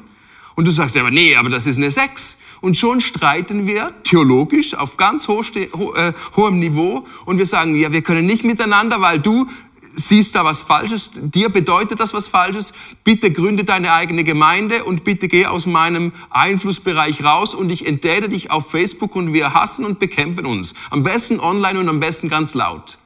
Und 0.54 0.64
du 0.66 0.70
sagst 0.70 0.96
aber, 0.96 1.10
nee, 1.10 1.36
aber 1.36 1.50
das 1.50 1.66
ist 1.66 1.76
eine 1.76 1.90
6. 1.90 2.38
Und 2.62 2.78
schon 2.78 3.02
streiten 3.02 3.66
wir 3.66 3.92
theologisch 4.02 4.72
auf 4.72 4.96
ganz 4.96 5.28
ho 5.28 5.42
äh, 5.42 6.14
hohem 6.34 6.58
Niveau 6.58 7.06
und 7.26 7.36
wir 7.36 7.44
sagen, 7.44 7.76
ja, 7.76 7.92
wir 7.92 8.00
können 8.00 8.24
nicht 8.24 8.44
miteinander, 8.44 9.02
weil 9.02 9.18
du 9.18 9.46
siehst 9.94 10.34
da 10.34 10.44
was 10.44 10.62
Falsches, 10.62 11.10
dir 11.14 11.48
bedeutet 11.48 12.00
das 12.00 12.14
was 12.14 12.28
Falsches, 12.28 12.72
bitte 13.04 13.30
gründe 13.30 13.64
deine 13.64 13.92
eigene 13.92 14.24
Gemeinde 14.24 14.84
und 14.84 15.04
bitte 15.04 15.28
geh 15.28 15.46
aus 15.46 15.66
meinem 15.66 16.12
Einflussbereich 16.30 17.22
raus 17.24 17.54
und 17.54 17.70
ich 17.70 17.86
enttäte 17.86 18.28
dich 18.28 18.50
auf 18.50 18.70
Facebook 18.70 19.16
und 19.16 19.32
wir 19.32 19.54
hassen 19.54 19.84
und 19.84 19.98
bekämpfen 19.98 20.46
uns. 20.46 20.74
Am 20.90 21.02
besten 21.02 21.40
online 21.40 21.78
und 21.78 21.88
am 21.88 22.00
besten 22.00 22.28
ganz 22.28 22.54
laut. 22.54 22.98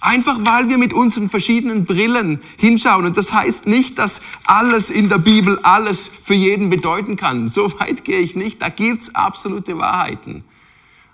Einfach 0.00 0.36
weil 0.40 0.68
wir 0.68 0.78
mit 0.78 0.92
unseren 0.92 1.30
verschiedenen 1.30 1.84
Brillen 1.84 2.40
hinschauen. 2.58 3.06
Und 3.06 3.16
das 3.16 3.32
heißt 3.32 3.66
nicht, 3.66 3.98
dass 3.98 4.20
alles 4.44 4.90
in 4.90 5.08
der 5.08 5.18
Bibel 5.18 5.58
alles 5.60 6.10
für 6.22 6.34
jeden 6.34 6.68
bedeuten 6.70 7.16
kann. 7.16 7.48
So 7.48 7.72
weit 7.80 8.04
gehe 8.04 8.20
ich 8.20 8.36
nicht. 8.36 8.60
Da 8.60 8.68
gibt's 8.68 9.14
absolute 9.14 9.78
Wahrheiten. 9.78 10.44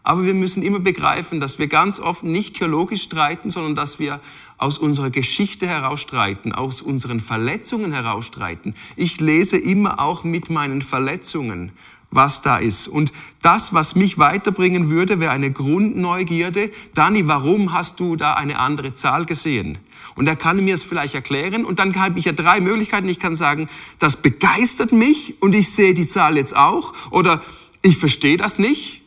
Aber 0.05 0.25
wir 0.25 0.35
müssen 0.35 0.63
immer 0.63 0.81
begreifen, 0.81 1.39
dass 1.39 1.59
wir 1.59 1.69
ganz 1.69 2.01
oft 2.01 2.25
nicht 2.25 2.57
theologisch 2.57 3.03
streiten, 3.03 3.51
sondern 3.51 3.77
dass 3.77 3.99
wir 3.99 4.21
aus 4.59 4.79
unserer 4.79 5.11
Geschichte 5.11 5.67
heraus 5.67 6.01
streiten, 6.01 6.53
aus 6.53 6.83
unseren 6.83 7.21
Verletzungen 7.21 7.93
heraus 7.93 8.27
streiten. 8.27 8.75
Ich 8.97 9.21
lese 9.21 9.59
immer 9.59 10.01
auch 10.01 10.25
mit 10.25 10.51
meinen 10.51 10.83
Verletzungen, 10.83 11.71
was 12.11 12.43
da 12.43 12.59
ist. 12.59 12.89
Und 12.89 13.13
das, 13.43 13.75
was 13.75 13.95
mich 13.95 14.19
weiterbringen 14.19 14.91
würde, 14.91 15.21
wäre 15.21 15.33
eine 15.33 15.53
Grundneugierde. 15.53 16.71
Dani, 16.95 17.29
warum 17.29 17.73
hast 17.73 18.01
du 18.01 18.17
da 18.17 18.35
eine 18.35 18.59
andere 18.59 18.95
Zahl 18.95 19.25
gesehen? 19.25 19.79
Und 20.17 20.27
er 20.27 20.37
kann 20.37 20.63
mir 20.65 20.75
es 20.75 20.83
vielleicht 20.85 21.15
erklären. 21.15 21.65
Und 21.65 21.79
dann 21.79 21.95
habe 21.95 22.19
ich 22.19 22.25
ja 22.25 22.33
drei 22.33 22.61
Möglichkeiten. 22.61 23.09
Ich 23.09 23.21
kann 23.21 23.37
sagen, 23.37 23.69
das 24.01 24.17
begeistert 24.17 24.91
mich 24.91 25.41
und 25.41 25.55
ich 25.55 25.71
sehe 25.71 25.95
die 25.95 26.07
Zahl 26.07 26.37
jetzt 26.37 26.57
auch. 26.57 26.93
Oder 27.11 27.41
ich 27.83 27.97
verstehe 27.97 28.37
das 28.37 28.59
nicht 28.59 29.02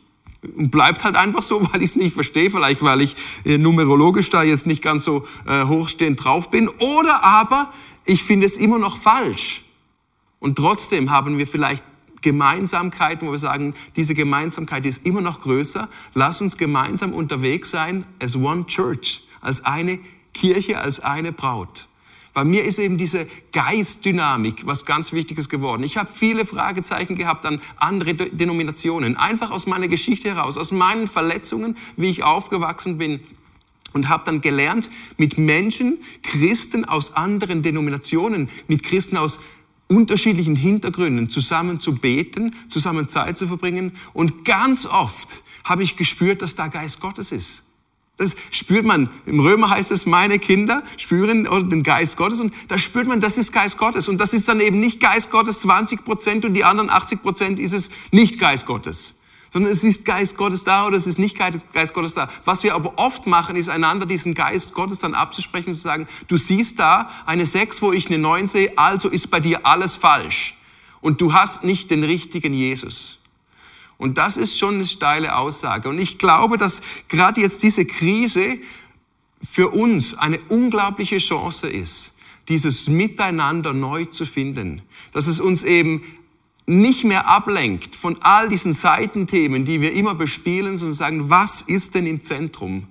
bleibt 0.54 1.04
halt 1.04 1.16
einfach 1.16 1.42
so, 1.42 1.60
weil 1.72 1.82
ich 1.82 1.90
es 1.90 1.96
nicht 1.96 2.14
verstehe, 2.14 2.50
vielleicht 2.50 2.82
weil 2.82 3.00
ich 3.02 3.16
äh, 3.44 3.58
numerologisch 3.58 4.30
da 4.30 4.42
jetzt 4.42 4.66
nicht 4.66 4.82
ganz 4.82 5.04
so 5.04 5.26
äh, 5.46 5.64
hochstehend 5.64 6.22
drauf 6.22 6.50
bin, 6.50 6.68
oder 6.68 7.24
aber 7.24 7.72
ich 8.04 8.22
finde 8.22 8.46
es 8.46 8.56
immer 8.56 8.78
noch 8.78 8.96
falsch. 8.96 9.62
Und 10.38 10.56
trotzdem 10.56 11.10
haben 11.10 11.38
wir 11.38 11.46
vielleicht 11.46 11.82
Gemeinsamkeiten, 12.22 13.28
wo 13.28 13.32
wir 13.32 13.38
sagen, 13.38 13.74
diese 13.94 14.14
Gemeinsamkeit 14.14 14.84
ist 14.86 15.06
immer 15.06 15.20
noch 15.20 15.40
größer. 15.40 15.88
Lass 16.14 16.40
uns 16.40 16.56
gemeinsam 16.56 17.12
unterwegs 17.12 17.70
sein 17.70 18.04
as 18.20 18.36
one 18.36 18.66
church, 18.66 19.22
als 19.40 19.64
eine 19.64 19.98
Kirche, 20.34 20.80
als 20.80 21.00
eine 21.00 21.32
Braut. 21.32 21.86
Bei 22.36 22.44
mir 22.44 22.64
ist 22.64 22.78
eben 22.78 22.98
diese 22.98 23.26
Geistdynamik 23.52 24.66
was 24.66 24.84
ganz 24.84 25.14
Wichtiges 25.14 25.48
geworden. 25.48 25.82
Ich 25.82 25.96
habe 25.96 26.10
viele 26.12 26.44
Fragezeichen 26.44 27.16
gehabt 27.16 27.46
an 27.46 27.62
andere 27.76 28.12
Denominationen, 28.12 29.16
einfach 29.16 29.50
aus 29.50 29.66
meiner 29.66 29.88
Geschichte 29.88 30.28
heraus, 30.28 30.58
aus 30.58 30.70
meinen 30.70 31.08
Verletzungen, 31.08 31.78
wie 31.96 32.08
ich 32.10 32.24
aufgewachsen 32.24 32.98
bin 32.98 33.20
und 33.94 34.10
habe 34.10 34.24
dann 34.26 34.42
gelernt, 34.42 34.90
mit 35.16 35.38
Menschen, 35.38 35.96
Christen 36.22 36.84
aus 36.84 37.14
anderen 37.14 37.62
Denominationen, 37.62 38.50
mit 38.68 38.82
Christen 38.82 39.16
aus 39.16 39.40
unterschiedlichen 39.88 40.56
Hintergründen 40.56 41.30
zusammen 41.30 41.80
zu 41.80 41.94
beten, 41.94 42.54
zusammen 42.68 43.08
Zeit 43.08 43.38
zu 43.38 43.46
verbringen. 43.46 43.96
Und 44.12 44.44
ganz 44.44 44.84
oft 44.84 45.42
habe 45.64 45.84
ich 45.84 45.96
gespürt, 45.96 46.42
dass 46.42 46.54
da 46.54 46.68
Geist 46.68 47.00
Gottes 47.00 47.32
ist. 47.32 47.65
Das 48.16 48.34
spürt 48.50 48.86
man. 48.86 49.10
Im 49.26 49.40
Römer 49.40 49.68
heißt 49.68 49.90
es, 49.90 50.06
meine 50.06 50.38
Kinder 50.38 50.82
spüren 50.96 51.44
den 51.68 51.82
Geist 51.82 52.16
Gottes 52.16 52.40
und 52.40 52.54
da 52.68 52.78
spürt 52.78 53.06
man, 53.06 53.20
das 53.20 53.36
ist 53.36 53.52
Geist 53.52 53.76
Gottes. 53.76 54.08
Und 54.08 54.18
das 54.18 54.32
ist 54.32 54.48
dann 54.48 54.60
eben 54.60 54.80
nicht 54.80 55.00
Geist 55.00 55.30
Gottes 55.30 55.60
20 55.60 56.04
Prozent 56.04 56.44
und 56.46 56.54
die 56.54 56.64
anderen 56.64 56.88
80 56.88 57.22
Prozent 57.22 57.58
ist 57.58 57.74
es 57.74 57.90
nicht 58.12 58.38
Geist 58.38 58.66
Gottes. 58.66 59.16
Sondern 59.50 59.70
es 59.70 59.84
ist 59.84 60.06
Geist 60.06 60.38
Gottes 60.38 60.64
da 60.64 60.86
oder 60.86 60.96
es 60.96 61.06
ist 61.06 61.18
nicht 61.18 61.36
Geist 61.38 61.94
Gottes 61.94 62.14
da. 62.14 62.30
Was 62.46 62.62
wir 62.62 62.74
aber 62.74 62.94
oft 62.96 63.26
machen, 63.26 63.54
ist 63.54 63.68
einander 63.68 64.06
diesen 64.06 64.34
Geist 64.34 64.72
Gottes 64.72 64.98
dann 64.98 65.14
abzusprechen 65.14 65.70
und 65.70 65.74
zu 65.74 65.82
sagen, 65.82 66.08
du 66.26 66.38
siehst 66.38 66.78
da 66.78 67.10
eine 67.26 67.44
6, 67.44 67.82
wo 67.82 67.92
ich 67.92 68.06
eine 68.06 68.18
9 68.18 68.46
sehe, 68.46 68.72
also 68.76 69.10
ist 69.10 69.30
bei 69.30 69.40
dir 69.40 69.66
alles 69.66 69.94
falsch. 69.94 70.56
Und 71.02 71.20
du 71.20 71.34
hast 71.34 71.64
nicht 71.64 71.90
den 71.90 72.02
richtigen 72.02 72.54
Jesus. 72.54 73.18
Und 73.98 74.18
das 74.18 74.36
ist 74.36 74.58
schon 74.58 74.74
eine 74.74 74.86
steile 74.86 75.36
Aussage. 75.36 75.88
Und 75.88 75.98
ich 75.98 76.18
glaube, 76.18 76.56
dass 76.56 76.82
gerade 77.08 77.40
jetzt 77.40 77.62
diese 77.62 77.86
Krise 77.86 78.58
für 79.42 79.68
uns 79.70 80.18
eine 80.18 80.38
unglaubliche 80.48 81.18
Chance 81.18 81.68
ist, 81.68 82.14
dieses 82.48 82.88
Miteinander 82.88 83.72
neu 83.72 84.04
zu 84.04 84.26
finden. 84.26 84.82
Dass 85.12 85.26
es 85.26 85.40
uns 85.40 85.62
eben 85.62 86.02
nicht 86.66 87.04
mehr 87.04 87.28
ablenkt 87.28 87.94
von 87.94 88.20
all 88.22 88.48
diesen 88.48 88.72
Seitenthemen, 88.72 89.64
die 89.64 89.80
wir 89.80 89.92
immer 89.92 90.14
bespielen, 90.14 90.76
sondern 90.76 90.94
sagen, 90.94 91.30
was 91.30 91.62
ist 91.62 91.94
denn 91.94 92.06
im 92.06 92.22
Zentrum? 92.22 92.88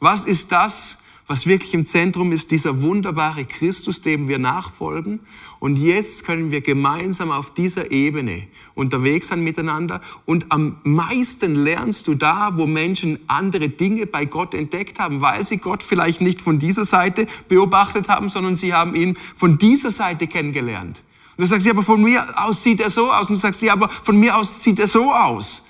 Was 0.00 0.24
ist 0.24 0.52
das, 0.52 0.98
was 1.26 1.46
wirklich 1.46 1.74
im 1.74 1.86
Zentrum 1.86 2.30
ist, 2.30 2.52
dieser 2.52 2.82
wunderbare 2.82 3.44
Christus, 3.44 4.00
dem 4.00 4.28
wir 4.28 4.38
nachfolgen. 4.38 5.20
Und 5.58 5.76
jetzt 5.76 6.24
können 6.24 6.52
wir 6.52 6.60
gemeinsam 6.60 7.32
auf 7.32 7.52
dieser 7.52 7.90
Ebene 7.90 8.44
unterwegs 8.74 9.28
sein 9.28 9.40
miteinander. 9.42 10.00
Und 10.24 10.46
am 10.50 10.76
meisten 10.84 11.56
lernst 11.56 12.06
du 12.06 12.14
da, 12.14 12.56
wo 12.56 12.66
Menschen 12.66 13.18
andere 13.26 13.68
Dinge 13.68 14.06
bei 14.06 14.24
Gott 14.24 14.54
entdeckt 14.54 15.00
haben, 15.00 15.20
weil 15.20 15.42
sie 15.42 15.56
Gott 15.56 15.82
vielleicht 15.82 16.20
nicht 16.20 16.40
von 16.40 16.60
dieser 16.60 16.84
Seite 16.84 17.26
beobachtet 17.48 18.08
haben, 18.08 18.30
sondern 18.30 18.54
sie 18.54 18.72
haben 18.72 18.94
ihn 18.94 19.18
von 19.34 19.58
dieser 19.58 19.90
Seite 19.90 20.28
kennengelernt. 20.28 21.02
Und 21.36 21.42
du 21.42 21.48
sagst, 21.48 21.66
ja, 21.66 21.72
aber 21.72 21.82
von 21.82 22.00
mir 22.00 22.22
aus 22.36 22.62
sieht 22.62 22.80
er 22.80 22.90
so 22.90 23.10
aus. 23.10 23.28
Und 23.28 23.36
du 23.36 23.40
sagst, 23.40 23.60
ja, 23.62 23.72
aber 23.72 23.88
von 23.88 24.16
mir 24.16 24.36
aus 24.36 24.62
sieht 24.62 24.78
er 24.78 24.86
so 24.88 25.12
aus. 25.12 25.64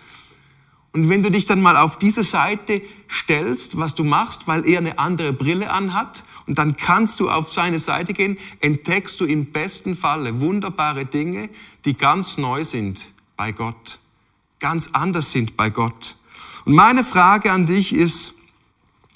Und 0.92 1.08
wenn 1.08 1.22
du 1.22 1.30
dich 1.30 1.44
dann 1.44 1.60
mal 1.60 1.76
auf 1.76 1.98
diese 1.98 2.24
Seite 2.24 2.82
stellst, 3.10 3.76
was 3.76 3.94
du 3.94 4.04
machst, 4.04 4.46
weil 4.46 4.66
er 4.66 4.78
eine 4.78 4.98
andere 4.98 5.32
Brille 5.32 5.70
anhat, 5.70 6.24
und 6.46 6.58
dann 6.58 6.76
kannst 6.76 7.18
du 7.20 7.28
auf 7.28 7.52
seine 7.52 7.78
Seite 7.78 8.12
gehen, 8.12 8.38
entdeckst 8.60 9.20
du 9.20 9.24
im 9.24 9.46
besten 9.46 9.96
Falle 9.96 10.40
wunderbare 10.40 11.04
Dinge, 11.04 11.50
die 11.84 11.94
ganz 11.94 12.38
neu 12.38 12.64
sind 12.64 13.08
bei 13.36 13.52
Gott, 13.52 13.98
ganz 14.60 14.90
anders 14.92 15.32
sind 15.32 15.56
bei 15.56 15.70
Gott. 15.70 16.14
Und 16.64 16.74
meine 16.74 17.04
Frage 17.04 17.52
an 17.52 17.66
dich 17.66 17.92
ist, 17.92 18.34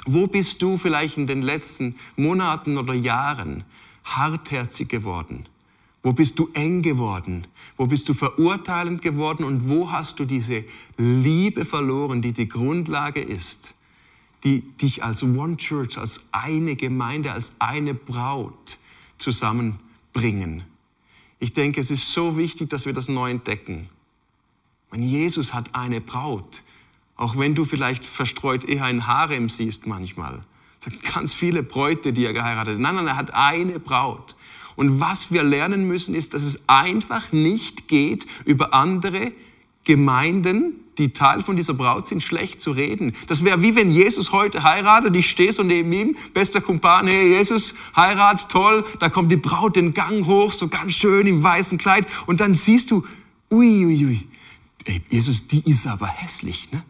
wo 0.06 0.26
bist 0.26 0.62
du 0.62 0.76
vielleicht 0.76 1.18
in 1.18 1.26
den 1.26 1.42
letzten 1.42 1.96
Monaten 2.16 2.78
oder 2.78 2.94
Jahren 2.94 3.64
hartherzig 4.04 4.88
geworden? 4.88 5.46
Wo 6.02 6.12
bist 6.12 6.38
du 6.38 6.48
eng 6.54 6.80
geworden? 6.80 7.46
Wo 7.76 7.86
bist 7.86 8.08
du 8.08 8.14
verurteilend 8.14 9.02
geworden? 9.02 9.44
Und 9.44 9.68
wo 9.68 9.92
hast 9.92 10.18
du 10.18 10.24
diese 10.24 10.64
Liebe 10.96 11.66
verloren, 11.66 12.22
die 12.22 12.32
die 12.32 12.48
Grundlage 12.48 13.20
ist, 13.20 13.74
die 14.44 14.62
dich 14.78 15.04
als 15.04 15.22
One 15.22 15.56
Church, 15.56 15.98
als 15.98 16.28
eine 16.32 16.76
Gemeinde, 16.76 17.32
als 17.32 17.56
eine 17.60 17.94
Braut 17.94 18.78
zusammenbringen? 19.18 20.64
Ich 21.38 21.54
denke, 21.54 21.80
es 21.80 21.90
ist 21.90 22.12
so 22.12 22.36
wichtig, 22.36 22.68
dass 22.68 22.86
wir 22.86 22.92
das 22.92 23.08
neu 23.08 23.30
entdecken. 23.30 23.88
Und 24.90 25.02
Jesus 25.02 25.54
hat 25.54 25.74
eine 25.74 26.00
Braut. 26.00 26.62
Auch 27.16 27.36
wenn 27.36 27.54
du 27.54 27.64
vielleicht 27.64 28.04
verstreut 28.04 28.64
eher 28.64 28.84
ein 28.84 29.06
Harem 29.06 29.48
siehst 29.48 29.86
manchmal. 29.86 30.44
Ganz 31.14 31.34
viele 31.34 31.62
Bräute, 31.62 32.12
die 32.12 32.24
er 32.24 32.32
geheiratet 32.32 32.74
hat. 32.74 32.80
Nein, 32.80 32.94
nein, 32.94 33.06
er 33.06 33.16
hat 33.16 33.34
eine 33.34 33.78
Braut. 33.78 34.36
Und 34.76 35.00
was 35.00 35.30
wir 35.30 35.42
lernen 35.42 35.86
müssen, 35.86 36.14
ist, 36.14 36.32
dass 36.32 36.42
es 36.42 36.68
einfach 36.68 37.32
nicht 37.32 37.88
geht, 37.88 38.26
über 38.46 38.72
andere 38.72 39.32
Gemeinden, 39.84 40.74
die 41.00 41.12
Teil 41.12 41.42
von 41.42 41.56
dieser 41.56 41.74
Braut 41.74 42.06
sind, 42.06 42.22
schlecht 42.22 42.60
zu 42.60 42.72
reden. 42.72 43.14
Das 43.26 43.44
wäre 43.44 43.62
wie 43.62 43.74
wenn 43.74 43.90
Jesus 43.90 44.32
heute 44.32 44.62
heiratet, 44.62 45.16
ich 45.16 45.28
stehe 45.28 45.52
so 45.52 45.62
neben 45.62 45.92
ihm, 45.92 46.16
bester 46.34 46.60
Kumpan, 46.60 47.06
hey 47.06 47.28
Jesus, 47.28 47.74
heirat, 47.96 48.48
toll, 48.50 48.84
da 48.98 49.08
kommt 49.08 49.32
die 49.32 49.36
Braut 49.36 49.76
den 49.76 49.94
Gang 49.94 50.26
hoch, 50.26 50.52
so 50.52 50.68
ganz 50.68 50.94
schön 50.94 51.26
im 51.26 51.42
weißen 51.42 51.78
Kleid 51.78 52.06
und 52.26 52.40
dann 52.40 52.54
siehst 52.54 52.90
du, 52.90 53.04
ui, 53.50 53.86
ui, 53.86 54.06
ui, 54.06 54.26
Jesus, 55.08 55.46
die 55.46 55.68
ist 55.68 55.86
aber 55.86 56.06
hässlich, 56.06 56.70
ne? 56.72 56.82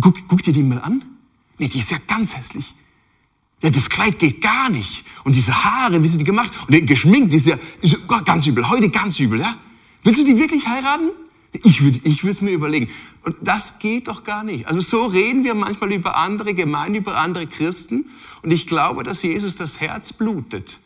Guck, 0.00 0.16
guck 0.28 0.42
dir 0.42 0.52
die 0.52 0.62
mal 0.62 0.78
an. 0.78 1.02
Nee, 1.58 1.68
die 1.68 1.78
ist 1.78 1.90
ja 1.90 1.98
ganz 2.06 2.36
hässlich. 2.36 2.74
Ja, 3.62 3.68
das 3.68 3.90
Kleid 3.90 4.18
geht 4.18 4.40
gar 4.40 4.70
nicht. 4.70 5.04
Und 5.24 5.34
diese 5.34 5.64
Haare, 5.64 6.02
wie 6.02 6.08
sie 6.08 6.16
die 6.16 6.24
gemacht 6.24 6.50
und 6.66 6.86
geschminkt, 6.86 7.32
die 7.32 7.36
ist 7.36 7.46
ja, 7.46 7.56
ist 7.82 7.96
ja 8.08 8.20
ganz 8.20 8.46
übel. 8.46 8.68
Heute 8.68 8.88
ganz 8.88 9.20
übel, 9.20 9.40
ja? 9.40 9.56
Willst 10.02 10.20
du 10.20 10.24
die 10.24 10.38
wirklich 10.38 10.66
heiraten? 10.66 11.10
Ich 11.52 11.82
würde 11.82 12.00
ich 12.04 12.22
es 12.22 12.40
mir 12.40 12.52
überlegen. 12.52 12.88
Und 13.22 13.36
das 13.42 13.80
geht 13.80 14.06
doch 14.08 14.22
gar 14.22 14.44
nicht. 14.44 14.66
Also 14.66 14.80
so 14.80 15.06
reden 15.06 15.42
wir 15.42 15.54
manchmal 15.54 15.92
über 15.92 16.16
andere 16.16 16.54
Gemeinden, 16.54 16.96
über 16.96 17.16
andere 17.16 17.46
Christen. 17.46 18.06
Und 18.42 18.52
ich 18.52 18.66
glaube, 18.66 19.02
dass 19.02 19.22
Jesus 19.22 19.56
das 19.56 19.80
Herz 19.80 20.12
blutet. 20.12 20.78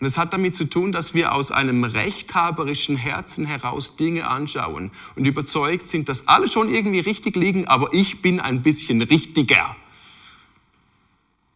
Und 0.00 0.06
es 0.06 0.18
hat 0.18 0.32
damit 0.32 0.54
zu 0.54 0.64
tun, 0.64 0.92
dass 0.92 1.14
wir 1.14 1.32
aus 1.32 1.50
einem 1.50 1.82
rechthaberischen 1.84 2.96
Herzen 2.96 3.46
heraus 3.46 3.96
Dinge 3.96 4.28
anschauen 4.28 4.92
und 5.16 5.24
überzeugt 5.26 5.86
sind, 5.86 6.08
dass 6.08 6.28
alle 6.28 6.50
schon 6.50 6.68
irgendwie 6.68 7.00
richtig 7.00 7.34
liegen, 7.34 7.66
aber 7.66 7.92
ich 7.92 8.22
bin 8.22 8.38
ein 8.38 8.62
bisschen 8.62 9.02
richtiger. 9.02 9.74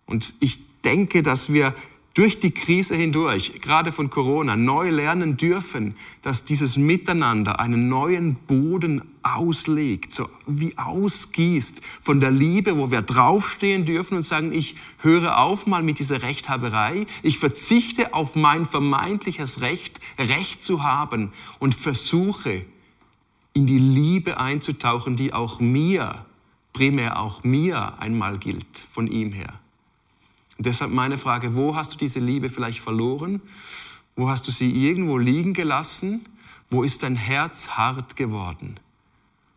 Und 0.06 0.34
ich 0.40 0.58
denke, 0.82 1.22
dass 1.22 1.52
wir 1.52 1.74
durch 2.14 2.40
die 2.40 2.50
Krise 2.50 2.94
hindurch, 2.94 3.60
gerade 3.60 3.90
von 3.90 4.10
Corona, 4.10 4.56
neu 4.56 4.90
lernen 4.90 5.36
dürfen, 5.36 5.94
dass 6.20 6.44
dieses 6.44 6.76
Miteinander 6.76 7.58
einen 7.58 7.88
neuen 7.88 8.34
Boden 8.34 9.02
auslegt, 9.22 10.12
so 10.12 10.28
wie 10.46 10.76
ausgießt 10.76 11.80
von 12.02 12.20
der 12.20 12.30
Liebe, 12.30 12.76
wo 12.76 12.90
wir 12.90 13.02
draufstehen 13.02 13.84
dürfen 13.84 14.16
und 14.16 14.22
sagen, 14.22 14.52
ich 14.52 14.76
höre 14.98 15.38
auf 15.38 15.66
mal 15.66 15.82
mit 15.82 15.98
dieser 15.98 16.22
Rechthaberei, 16.22 17.06
ich 17.22 17.38
verzichte 17.38 18.12
auf 18.12 18.34
mein 18.34 18.66
vermeintliches 18.66 19.60
Recht, 19.60 20.00
Recht 20.18 20.62
zu 20.64 20.82
haben 20.82 21.32
und 21.60 21.74
versuche 21.74 22.64
in 23.54 23.66
die 23.66 23.78
Liebe 23.78 24.38
einzutauchen, 24.38 25.16
die 25.16 25.32
auch 25.32 25.60
mir, 25.60 26.26
primär 26.72 27.20
auch 27.20 27.44
mir 27.44 27.98
einmal 28.00 28.38
gilt, 28.38 28.84
von 28.90 29.06
ihm 29.06 29.32
her. 29.32 29.61
Deshalb 30.58 30.92
meine 30.92 31.18
Frage, 31.18 31.54
wo 31.54 31.74
hast 31.74 31.94
du 31.94 31.96
diese 31.96 32.20
Liebe 32.20 32.48
vielleicht 32.48 32.80
verloren? 32.80 33.40
Wo 34.16 34.28
hast 34.28 34.46
du 34.46 34.50
sie 34.50 34.70
irgendwo 34.70 35.18
liegen 35.18 35.54
gelassen? 35.54 36.26
Wo 36.70 36.82
ist 36.82 37.02
dein 37.02 37.16
Herz 37.16 37.68
hart 37.70 38.16
geworden? 38.16 38.78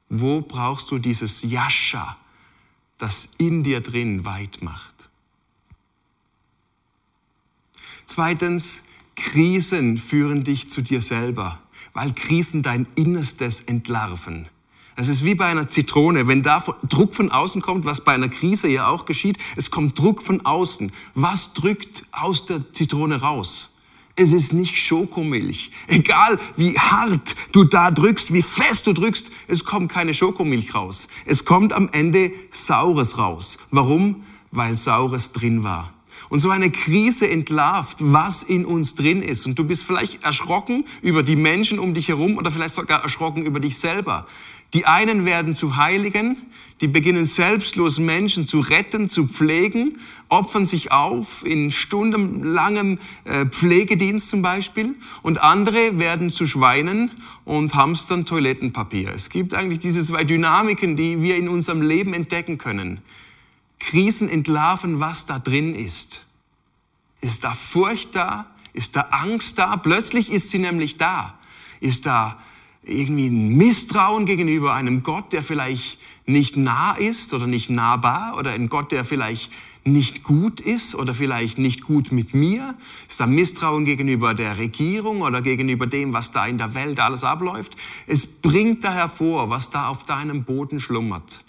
Wo 0.10 0.42
brauchst 0.42 0.92
du 0.92 0.98
dieses 0.98 1.44
Jascha, 1.44 2.18
das 2.98 3.30
in 3.38 3.64
dir 3.64 3.82
drin 3.82 4.25
weit 4.25 4.62
macht? 4.62 5.10
Zweitens, 8.06 8.84
Krisen 9.16 9.98
führen 9.98 10.44
dich 10.44 10.70
zu 10.70 10.82
dir 10.82 11.02
selber, 11.02 11.62
weil 11.94 12.14
Krisen 12.14 12.64
dein 12.64 12.88
Innerstes 12.96 13.62
entlarven. 13.62 14.48
Es 14.98 15.10
ist 15.10 15.25
wie 15.25 15.36
bei 15.36 15.46
einer 15.46 15.68
Zitrone. 15.68 16.28
Wenn 16.28 16.42
da 16.42 16.64
Druck 16.88 17.16
von 17.16 17.32
außen 17.32 17.62
kommt, 17.62 17.86
was 17.86 18.02
bei 18.02 18.14
einer 18.14 18.30
Krise 18.30 18.70
ja 18.70 18.88
auch 18.88 19.06
geschieht, 19.06 19.38
es 19.58 19.70
kommt 19.70 20.00
Druck 20.00 20.22
von 20.22 20.46
außen. 20.46 20.92
Was 21.14 21.54
drückt 21.54 22.06
aus 22.12 22.46
der 22.46 22.72
Zitrone 22.72 23.22
raus? 23.22 23.72
Es 24.16 24.32
ist 24.32 24.54
nicht 24.54 24.78
Schokomilch. 24.78 25.72
Egal 25.88 26.40
wie 26.56 26.80
hart 26.80 27.36
du 27.52 27.66
da 27.66 27.92
drückst, 27.92 28.32
wie 28.32 28.42
fest 28.42 28.88
du 28.88 28.94
drückst, 28.94 29.30
es 29.50 29.66
kommt 29.66 29.92
keine 29.92 30.14
Schokomilch 30.14 30.74
raus. 30.74 31.10
Es 31.25 31.44
kommt 31.44 31.74
am 31.74 31.90
Ende 31.92 32.32
Saures 32.50 33.18
raus. 33.18 33.58
Warum? 33.72 34.24
Weil 34.52 34.78
Saures 34.78 35.34
drin 35.34 35.64
war. 35.64 35.95
Und 36.36 36.42
so 36.42 36.50
eine 36.50 36.70
Krise 36.70 37.30
entlarvt, 37.30 37.96
was 38.01 38.44
in 38.44 38.65
uns 38.65 38.96
drin 38.96 39.22
ist. 39.22 39.46
Und 39.46 39.58
du 39.58 39.63
bist 39.63 39.86
vielleicht 39.86 40.25
erschrocken 40.25 40.84
über 41.01 41.24
die 41.24 41.38
Menschen 41.38 41.80
um 41.80 41.94
dich 41.94 42.10
herum 42.10 42.36
oder 42.36 42.51
vielleicht 42.51 42.75
sogar 42.75 43.04
erschrocken 43.04 43.46
über 43.46 43.62
dich 43.62 43.77
selber. 43.77 44.27
Die 44.74 44.86
einen 44.86 45.24
werden 45.24 45.56
zu 45.56 45.77
Heiligen, 45.77 46.36
die 46.82 46.89
beginnen 46.89 47.24
selbstlos 47.24 48.00
Menschen 48.00 48.46
zu 48.48 48.60
retten, 48.60 49.08
zu 49.08 49.30
pflegen, 49.30 49.98
opfern 50.27 50.65
sich 50.65 50.92
auf 50.92 51.46
in 51.46 51.72
stundenlangem 51.72 53.00
äh, 53.24 53.46
Pflegedienst 53.46 54.27
zum 54.27 54.42
Beispiel. 54.42 54.96
Und 55.22 55.42
andere 55.42 56.00
werden 56.00 56.32
zu 56.32 56.48
Schweinen 56.48 57.12
und 57.46 57.75
hamstern 57.75 58.25
Toilettenpapier. 58.25 59.13
Es 59.15 59.30
gibt 59.30 59.54
eigentlich 59.54 59.80
diese 59.80 60.04
zwei 60.04 60.25
Dynamiken, 60.25 60.98
die 60.98 61.22
wir 61.22 61.38
in 61.38 61.48
unserem 61.48 61.82
Leben 61.82 62.13
entdecken 62.13 62.58
können. 62.58 63.00
Krisen 63.79 64.29
entlarven, 64.29 65.00
was 65.00 65.25
da 65.25 65.39
drin 65.39 65.75
ist. 65.75 66.25
Ist 67.22 67.44
da 67.44 67.51
Furcht 67.51 68.15
da? 68.15 68.48
Ist 68.74 68.96
da 68.96 69.08
Angst 69.12 69.58
da? 69.58 69.77
Plötzlich 69.77 70.32
ist 70.32 70.50
sie 70.50 70.60
nämlich 70.60 70.98
da. 70.98 71.38
Ist 71.79 72.05
da 72.05 72.38
irgendwie 72.84 73.27
ein 73.27 73.50
Misstrauen 73.58 74.25
gegenüber 74.25 74.74
einem 74.74 75.01
Gott, 75.01 75.34
der 75.34 75.44
vielleicht 75.44 75.98
nicht 76.25 76.58
nah 76.58 76.94
ist 76.94 77.34
oder 77.34 77.48
nicht 77.48 77.70
nahbar 77.70 78.38
oder 78.38 78.51
ein 78.51 78.70
Gott, 78.70 78.91
der 78.91 79.05
vielleicht 79.05 79.51
nicht 79.84 80.24
gut 80.24 80.60
ist 80.60 80.96
oder 80.96 81.13
vielleicht 81.13 81.58
nicht 81.58 81.84
gut 81.84 82.12
mit 82.12 82.34
mir? 82.34 82.75
Ist 83.08 83.20
da 83.20 83.27
Misstrauen 83.27 83.86
gegenüber 83.86 84.34
der 84.34 84.58
Regierung 84.58 85.22
oder 85.22 85.41
gegenüber 85.41 85.88
dem, 85.88 86.13
was 86.13 86.32
da 86.32 86.46
in 86.46 86.58
der 86.58 86.74
Welt 86.74 87.00
alles 87.00 87.24
abläuft? 87.24 87.75
Es 88.08 88.41
bringt 88.41 88.84
da 88.84 88.91
hervor, 88.91 89.50
was 89.50 89.70
da 89.70 89.88
auf 89.88 90.03
deinem 90.05 90.44
Boden 90.44 90.79
schlummert. 90.79 91.45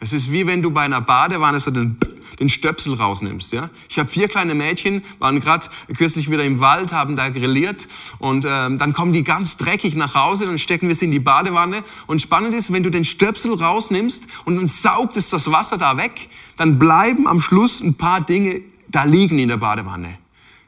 Es 0.00 0.12
ist 0.12 0.32
wie 0.32 0.46
wenn 0.46 0.62
du 0.62 0.70
bei 0.70 0.82
einer 0.82 1.00
Badewanne 1.00 1.60
so 1.60 1.70
den, 1.70 1.96
den 2.38 2.48
Stöpsel 2.48 2.94
rausnimmst. 2.94 3.52
Ja? 3.52 3.70
Ich 3.88 3.98
habe 3.98 4.08
vier 4.08 4.28
kleine 4.28 4.54
Mädchen, 4.54 5.02
waren 5.18 5.40
gerade 5.40 5.66
kürzlich 5.96 6.30
wieder 6.30 6.44
im 6.44 6.60
Wald, 6.60 6.92
haben 6.92 7.16
da 7.16 7.28
grilliert 7.28 7.88
und 8.18 8.44
ähm, 8.48 8.78
dann 8.78 8.92
kommen 8.92 9.12
die 9.12 9.24
ganz 9.24 9.56
dreckig 9.56 9.94
nach 9.94 10.14
Hause, 10.14 10.46
dann 10.46 10.58
stecken 10.58 10.88
wir 10.88 10.94
sie 10.94 11.06
in 11.06 11.12
die 11.12 11.20
Badewanne 11.20 11.82
und 12.06 12.20
spannend 12.20 12.54
ist, 12.54 12.72
wenn 12.72 12.82
du 12.82 12.90
den 12.90 13.04
Stöpsel 13.04 13.54
rausnimmst 13.54 14.26
und 14.44 14.56
dann 14.56 14.66
saugt 14.66 15.16
es 15.16 15.30
das 15.30 15.50
Wasser 15.50 15.78
da 15.78 15.96
weg, 15.96 16.28
dann 16.56 16.78
bleiben 16.78 17.26
am 17.26 17.40
Schluss 17.40 17.80
ein 17.80 17.94
paar 17.94 18.20
Dinge 18.20 18.62
da 18.88 19.04
liegen 19.04 19.38
in 19.38 19.48
der 19.48 19.56
Badewanne. 19.56 20.18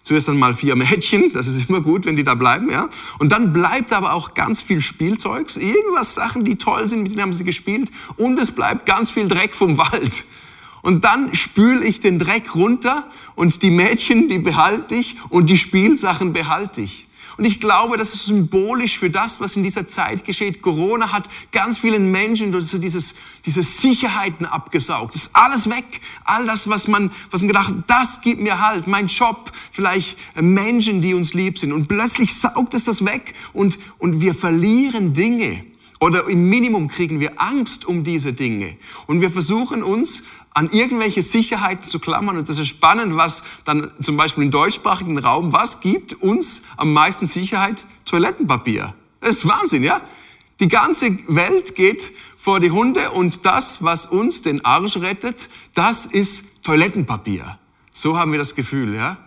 Zuerst 0.07 0.29
einmal 0.29 0.55
vier 0.55 0.77
Mädchen, 0.77 1.33
das 1.33 1.49
ist 1.49 1.69
immer 1.69 1.81
gut, 1.81 2.07
wenn 2.07 2.15
die 2.15 2.23
da 2.23 2.37
bleiben, 2.37 2.71
ja. 2.71 2.89
Und 3.19 3.33
dann 3.33 3.53
bleibt 3.53 3.93
aber 3.93 4.13
auch 4.13 4.35
ganz 4.35 4.63
viel 4.63 4.81
Spielzeugs, 4.81 5.57
irgendwas 5.57 6.15
Sachen, 6.15 6.45
die 6.45 6.55
toll 6.55 6.87
sind, 6.87 7.03
mit 7.03 7.11
denen 7.11 7.23
haben 7.23 7.35
sie 7.35 7.43
gespielt. 7.43 7.91
Und 8.17 8.39
es 8.39 8.53
bleibt 8.53 8.87
ganz 8.87 9.11
viel 9.11 9.27
Dreck 9.27 9.57
vom 9.57 9.79
Wald. 9.79 10.25
Und 10.83 11.03
dann 11.03 11.35
spüle 11.35 11.85
ich 11.85 12.03
den 12.03 12.21
Dreck 12.21 12.55
runter 12.55 13.11
und 13.35 13.61
die 13.63 13.71
Mädchen, 13.71 14.29
die 14.29 14.39
behalte 14.39 14.95
ich 14.95 15.17
und 15.29 15.51
die 15.51 15.59
Spielsachen 15.59 16.33
behalte 16.33 16.83
ich. 16.83 17.06
Und 17.37 17.45
ich 17.45 17.61
glaube, 17.61 17.99
das 17.99 18.15
ist 18.15 18.27
symbolisch 18.27 18.99
für 18.99 19.11
das, 19.11 19.41
was 19.41 19.57
in 19.57 19.63
dieser 19.63 19.87
Zeit 19.87 20.25
geschieht. 20.25 20.63
Corona 20.63 21.13
hat 21.13 21.29
ganz 21.53 21.79
vielen 21.79 22.11
Menschen 22.11 22.59
so 22.63 22.79
dieses, 22.79 23.15
diese 23.45 23.63
Sicherheiten 23.63 24.47
abgesaugt. 24.47 25.15
Das 25.15 25.23
ist 25.23 25.37
alles 25.37 25.69
weg. 25.69 26.01
All 26.25 26.47
das, 26.47 26.69
was 26.69 26.89
man, 26.89 27.11
was 27.31 27.43
man 27.43 27.49
gedacht 27.49 27.69
hat, 27.69 27.85
das 27.89 28.21
gibt 28.23 28.41
mir 28.41 28.67
Halt. 28.67 28.87
Mein 28.87 29.09
Job, 29.09 29.53
vielleicht 29.71 30.17
Menschen, 30.35 31.03
die 31.03 31.13
uns 31.13 31.35
lieb 31.35 31.59
sind. 31.59 31.73
Und 31.73 31.89
plötzlich 31.89 32.35
saugt 32.35 32.73
es 32.73 32.85
das 32.85 33.05
weg 33.05 33.35
und, 33.53 33.79
und 33.99 34.21
wir 34.21 34.35
verlieren 34.35 35.13
Dinge. 35.13 35.65
Oder 35.99 36.29
im 36.29 36.49
Minimum 36.49 36.89
kriegen 36.89 37.21
wir 37.21 37.41
Angst 37.41 37.87
um 37.87 38.05
diese 38.05 38.33
Dinge. 38.33 38.77
Und 39.07 39.21
wir 39.21 39.31
versuchen 39.31 39.83
uns 39.83 40.25
an 40.51 40.71
irgendwelche 40.71 41.23
Sicherheiten 41.23 41.87
zu 41.87 41.99
klammern. 41.99 42.39
Und 42.39 42.49
das 42.49 42.59
ist 42.59 42.69
spannend, 42.69 43.17
was 43.17 43.43
dann 43.65 43.91
zum 44.01 44.17
Beispiel 44.17 44.45
im 44.45 44.51
deutschsprachigen 44.51 45.19
Raum, 45.19 45.53
was 45.53 45.81
gibt 45.81 46.15
uns 46.15 46.63
am 46.77 46.93
meisten 46.93 47.27
Sicherheit? 47.27 47.87
Toilettenpapier. 48.05 48.95
Das 49.21 49.37
ist 49.37 49.49
Wahnsinn, 49.49 49.83
ja? 49.83 50.01
Die 50.61 50.69
ganze 50.69 51.19
Welt 51.29 51.75
geht 51.75 52.13
vor 52.39 52.61
die 52.61 52.71
Hunde 52.71 53.11
und 53.11 53.45
das, 53.45 53.83
was 53.83 54.07
uns 54.07 54.41
den 54.41 54.65
Arsch 54.65 54.97
rettet, 54.97 55.51
das 55.75 56.07
ist 56.07 56.65
Toilettenpapier. 56.65 57.59
So 57.91 58.17
haben 58.17 58.33
wir 58.33 58.39
das 58.39 58.55
Gefühl, 58.55 58.95
ja? 58.95 59.19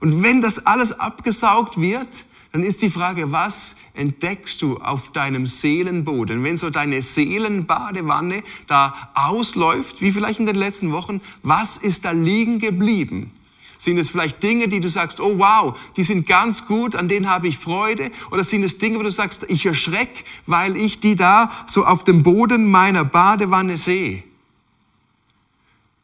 Und 0.00 0.22
wenn 0.22 0.42
das 0.42 0.66
alles 0.66 0.98
abgesaugt 1.00 1.80
wird, 1.80 2.25
dann 2.56 2.64
ist 2.64 2.80
die 2.80 2.88
Frage, 2.88 3.32
was 3.32 3.76
entdeckst 3.92 4.62
du 4.62 4.78
auf 4.78 5.12
deinem 5.12 5.46
Seelenboden? 5.46 6.42
Wenn 6.42 6.56
so 6.56 6.70
deine 6.70 7.02
Seelenbadewanne 7.02 8.42
da 8.66 9.10
ausläuft, 9.12 10.00
wie 10.00 10.10
vielleicht 10.10 10.40
in 10.40 10.46
den 10.46 10.56
letzten 10.56 10.90
Wochen, 10.90 11.20
was 11.42 11.76
ist 11.76 12.06
da 12.06 12.12
liegen 12.12 12.58
geblieben? 12.58 13.30
Sind 13.76 13.98
es 13.98 14.08
vielleicht 14.08 14.42
Dinge, 14.42 14.68
die 14.68 14.80
du 14.80 14.88
sagst, 14.88 15.20
oh 15.20 15.38
wow, 15.38 15.78
die 15.98 16.02
sind 16.02 16.26
ganz 16.26 16.66
gut, 16.66 16.96
an 16.96 17.08
denen 17.08 17.28
habe 17.28 17.46
ich 17.46 17.58
Freude? 17.58 18.10
Oder 18.30 18.42
sind 18.42 18.64
es 18.64 18.78
Dinge, 18.78 19.00
wo 19.00 19.02
du 19.02 19.10
sagst, 19.10 19.44
ich 19.50 19.66
erschreck, 19.66 20.24
weil 20.46 20.78
ich 20.78 20.98
die 20.98 21.14
da 21.14 21.52
so 21.66 21.84
auf 21.84 22.04
dem 22.04 22.22
Boden 22.22 22.70
meiner 22.70 23.04
Badewanne 23.04 23.76
sehe? 23.76 24.24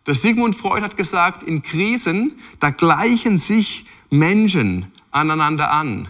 Der 0.07 0.13
Sigmund 0.13 0.55
Freud 0.55 0.83
hat 0.83 0.99
gesagt, 0.99 1.45
in 1.45 1.63
Krisen, 1.63 2.39
da 2.61 2.69
gleichen 2.69 3.39
sich 3.39 3.87
Menschen 4.11 4.93
aneinander 5.13 5.73
an. 5.73 6.09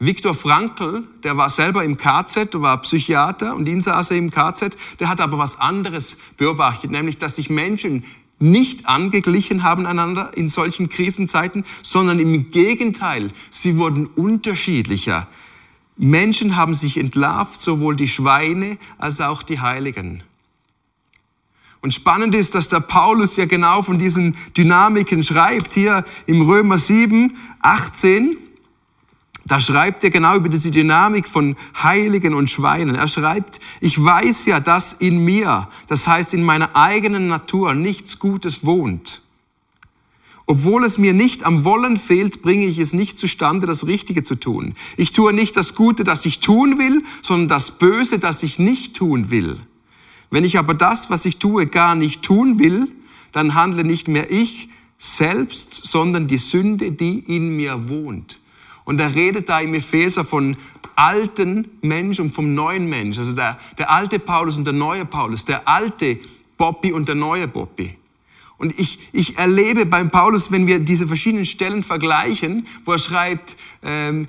Viktor 0.00 0.34
Frankl, 0.34 1.04
der 1.22 1.36
war 1.36 1.48
selber 1.48 1.84
im 1.84 1.96
KZ, 1.96 2.60
war 2.60 2.82
Psychiater 2.82 3.54
und 3.54 3.68
er 3.68 4.10
im 4.10 4.30
KZ, 4.30 4.76
der 4.98 5.08
hat 5.08 5.20
aber 5.20 5.38
was 5.38 5.60
anderes 5.60 6.18
beobachtet, 6.36 6.90
nämlich 6.90 7.18
dass 7.18 7.36
sich 7.36 7.48
Menschen 7.48 8.04
nicht 8.40 8.86
angeglichen 8.86 9.62
haben 9.62 9.86
einander 9.86 10.32
in 10.36 10.48
solchen 10.48 10.88
Krisenzeiten, 10.88 11.64
sondern 11.82 12.18
im 12.18 12.50
Gegenteil, 12.50 13.30
sie 13.50 13.76
wurden 13.76 14.06
unterschiedlicher. 14.06 15.28
Menschen 15.96 16.56
haben 16.56 16.74
sich 16.74 16.96
entlarvt, 16.96 17.62
sowohl 17.62 17.94
die 17.94 18.08
Schweine 18.08 18.78
als 18.98 19.20
auch 19.20 19.44
die 19.44 19.60
Heiligen. 19.60 20.24
Und 21.80 21.94
spannend 21.94 22.34
ist, 22.34 22.54
dass 22.54 22.68
der 22.68 22.80
Paulus 22.80 23.36
ja 23.36 23.44
genau 23.44 23.82
von 23.82 23.98
diesen 23.98 24.36
Dynamiken 24.56 25.22
schreibt, 25.22 25.74
hier 25.74 26.04
im 26.26 26.42
Römer 26.42 26.78
7, 26.78 27.36
18. 27.60 28.38
Da 29.46 29.60
schreibt 29.60 30.02
er 30.04 30.10
genau 30.10 30.36
über 30.36 30.48
diese 30.48 30.70
Dynamik 30.70 31.28
von 31.28 31.56
Heiligen 31.82 32.34
und 32.34 32.48
Schweinen. 32.48 32.94
Er 32.94 33.08
schreibt, 33.08 33.60
ich 33.80 34.02
weiß 34.02 34.46
ja, 34.46 34.58
dass 34.58 34.94
in 34.94 35.22
mir, 35.22 35.68
das 35.86 36.08
heißt 36.08 36.32
in 36.32 36.42
meiner 36.42 36.74
eigenen 36.74 37.28
Natur, 37.28 37.74
nichts 37.74 38.18
Gutes 38.18 38.64
wohnt. 38.64 39.20
Obwohl 40.46 40.84
es 40.84 40.98
mir 40.98 41.12
nicht 41.12 41.44
am 41.44 41.64
Wollen 41.64 41.96
fehlt, 41.98 42.42
bringe 42.42 42.66
ich 42.66 42.78
es 42.78 42.92
nicht 42.92 43.18
zustande, 43.18 43.66
das 43.66 43.86
Richtige 43.86 44.24
zu 44.24 44.34
tun. 44.34 44.74
Ich 44.96 45.12
tue 45.12 45.32
nicht 45.32 45.56
das 45.56 45.74
Gute, 45.74 46.04
das 46.04 46.24
ich 46.26 46.40
tun 46.40 46.78
will, 46.78 47.02
sondern 47.22 47.48
das 47.48 47.78
Böse, 47.78 48.18
das 48.18 48.42
ich 48.42 48.58
nicht 48.58 48.96
tun 48.96 49.30
will. 49.30 49.60
Wenn 50.30 50.44
ich 50.44 50.58
aber 50.58 50.74
das, 50.74 51.10
was 51.10 51.24
ich 51.24 51.38
tue, 51.38 51.66
gar 51.66 51.94
nicht 51.94 52.22
tun 52.22 52.58
will, 52.58 52.88
dann 53.32 53.54
handle 53.54 53.84
nicht 53.84 54.08
mehr 54.08 54.30
ich, 54.30 54.68
selbst, 54.98 55.86
sondern 55.86 56.28
die 56.28 56.38
Sünde, 56.38 56.92
die 56.92 57.18
in 57.18 57.56
mir 57.56 57.88
wohnt. 57.88 58.38
Und 58.84 59.00
er 59.00 59.14
redet 59.14 59.48
da 59.48 59.60
im 59.60 59.74
Epheser 59.74 60.24
von 60.24 60.56
alten 60.96 61.68
Mensch 61.80 62.20
und 62.20 62.34
vom 62.34 62.54
neuen 62.54 62.88
Mensch. 62.88 63.18
Also 63.18 63.34
der, 63.34 63.58
der 63.78 63.90
alte 63.90 64.18
Paulus 64.18 64.58
und 64.58 64.64
der 64.64 64.74
neue 64.74 65.04
Paulus, 65.04 65.44
der 65.44 65.66
alte 65.66 66.18
Bobby 66.56 66.92
und 66.92 67.08
der 67.08 67.14
neue 67.14 67.48
Bobby. 67.48 67.96
Und 68.56 68.78
ich, 68.78 68.98
ich 69.12 69.36
erlebe 69.36 69.84
beim 69.84 70.10
Paulus, 70.10 70.52
wenn 70.52 70.66
wir 70.66 70.78
diese 70.78 71.08
verschiedenen 71.08 71.46
Stellen 71.46 71.82
vergleichen, 71.82 72.66
wo 72.84 72.92
er 72.92 72.98
schreibt, 72.98 73.56
ähm, 73.82 74.28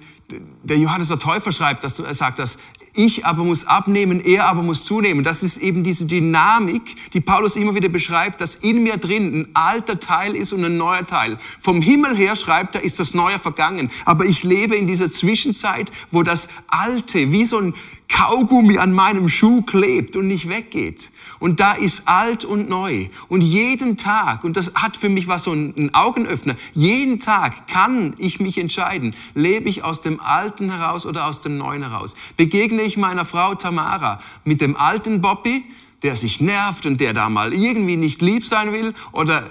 der 0.63 0.77
Johannes 0.77 1.09
der 1.09 1.19
Täufer 1.19 1.51
schreibt, 1.51 1.83
dass 1.83 1.99
er 1.99 2.13
sagt, 2.13 2.39
dass 2.39 2.57
ich 2.95 3.25
aber 3.25 3.43
muss 3.43 3.65
abnehmen, 3.65 4.23
er 4.23 4.45
aber 4.45 4.63
muss 4.63 4.83
zunehmen. 4.83 5.23
Das 5.23 5.43
ist 5.43 5.57
eben 5.57 5.83
diese 5.83 6.05
Dynamik, 6.05 6.95
die 7.13 7.21
Paulus 7.21 7.55
immer 7.55 7.75
wieder 7.75 7.89
beschreibt, 7.89 8.41
dass 8.41 8.55
in 8.55 8.83
mir 8.83 8.97
drin 8.97 9.41
ein 9.41 9.47
alter 9.53 9.99
Teil 9.99 10.35
ist 10.35 10.53
und 10.53 10.63
ein 10.63 10.77
neuer 10.77 11.05
Teil. 11.05 11.37
Vom 11.59 11.81
Himmel 11.81 12.15
her 12.15 12.35
schreibt 12.35 12.75
er, 12.75 12.83
ist 12.83 12.99
das 12.99 13.13
Neue 13.13 13.39
vergangen. 13.39 13.91
Aber 14.05 14.25
ich 14.25 14.43
lebe 14.43 14.75
in 14.75 14.87
dieser 14.87 15.09
Zwischenzeit, 15.11 15.91
wo 16.11 16.23
das 16.23 16.49
Alte 16.67 17.31
wie 17.31 17.45
so 17.45 17.59
ein 17.59 17.73
Kaugummi 18.07 18.77
an 18.77 18.93
meinem 18.93 19.29
Schuh 19.29 19.61
klebt 19.61 20.15
und 20.15 20.27
nicht 20.27 20.49
weggeht. 20.49 21.11
Und 21.39 21.59
da 21.59 21.73
ist 21.73 22.07
alt 22.07 22.45
und 22.45 22.69
neu. 22.69 23.09
Und 23.27 23.41
jeden 23.41 23.97
Tag, 23.97 24.43
und 24.43 24.57
das 24.57 24.73
hat 24.75 24.95
für 24.97 25.09
mich 25.09 25.27
was 25.27 25.43
so 25.43 25.53
ein 25.53 25.93
Augenöffner, 25.93 26.55
jeden 26.73 27.19
Tag 27.19 27.67
kann 27.67 28.13
ich 28.17 28.39
mich 28.39 28.57
entscheiden, 28.57 29.15
lebe 29.33 29.69
ich 29.69 29.83
aus 29.83 30.01
dem 30.01 30.19
Alten 30.19 30.71
heraus 30.71 31.05
oder 31.05 31.25
aus 31.25 31.41
dem 31.41 31.57
Neuen 31.57 31.83
heraus. 31.83 32.15
Begegne 32.37 32.83
ich 32.83 32.97
meiner 32.97 33.25
Frau 33.25 33.55
Tamara 33.55 34.21
mit 34.43 34.61
dem 34.61 34.75
alten 34.75 35.21
Bobby, 35.21 35.63
der 36.03 36.15
sich 36.15 36.39
nervt 36.39 36.85
und 36.85 37.01
der 37.01 37.13
da 37.13 37.29
mal 37.29 37.53
irgendwie 37.53 37.97
nicht 37.97 38.21
lieb 38.21 38.45
sein 38.45 38.71
will, 38.71 38.93
oder 39.11 39.49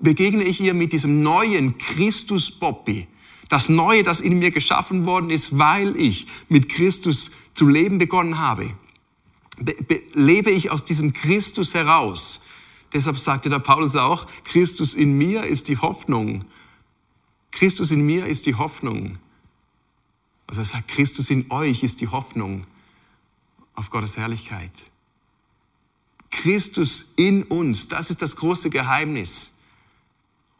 begegne 0.00 0.44
ich 0.44 0.60
ihr 0.60 0.74
mit 0.74 0.92
diesem 0.92 1.22
neuen 1.22 1.78
Christus 1.78 2.50
Bobby, 2.50 3.06
das 3.48 3.68
Neue, 3.68 4.02
das 4.02 4.20
in 4.20 4.38
mir 4.38 4.50
geschaffen 4.50 5.04
worden 5.04 5.30
ist, 5.30 5.58
weil 5.58 5.96
ich 5.96 6.26
mit 6.48 6.68
Christus 6.68 7.30
zu 7.54 7.68
leben 7.68 7.98
begonnen 7.98 8.38
habe, 8.38 8.70
lebe 10.12 10.50
ich 10.50 10.70
aus 10.70 10.84
diesem 10.84 11.12
Christus 11.12 11.74
heraus. 11.74 12.40
Deshalb 12.92 13.18
sagte 13.18 13.48
der 13.48 13.58
Paulus 13.58 13.96
auch, 13.96 14.26
Christus 14.44 14.94
in 14.94 15.18
mir 15.18 15.44
ist 15.44 15.68
die 15.68 15.78
Hoffnung. 15.78 16.44
Christus 17.50 17.90
in 17.90 18.04
mir 18.04 18.26
ist 18.26 18.46
die 18.46 18.54
Hoffnung. 18.54 19.18
Also 20.46 20.60
er 20.62 20.64
sagt, 20.64 20.88
Christus 20.88 21.30
in 21.30 21.50
euch 21.50 21.82
ist 21.82 22.00
die 22.00 22.08
Hoffnung 22.08 22.66
auf 23.74 23.90
Gottes 23.90 24.16
Herrlichkeit. 24.16 24.72
Christus 26.30 27.12
in 27.16 27.44
uns, 27.44 27.88
das 27.88 28.10
ist 28.10 28.22
das 28.22 28.36
große 28.36 28.70
Geheimnis. 28.70 29.52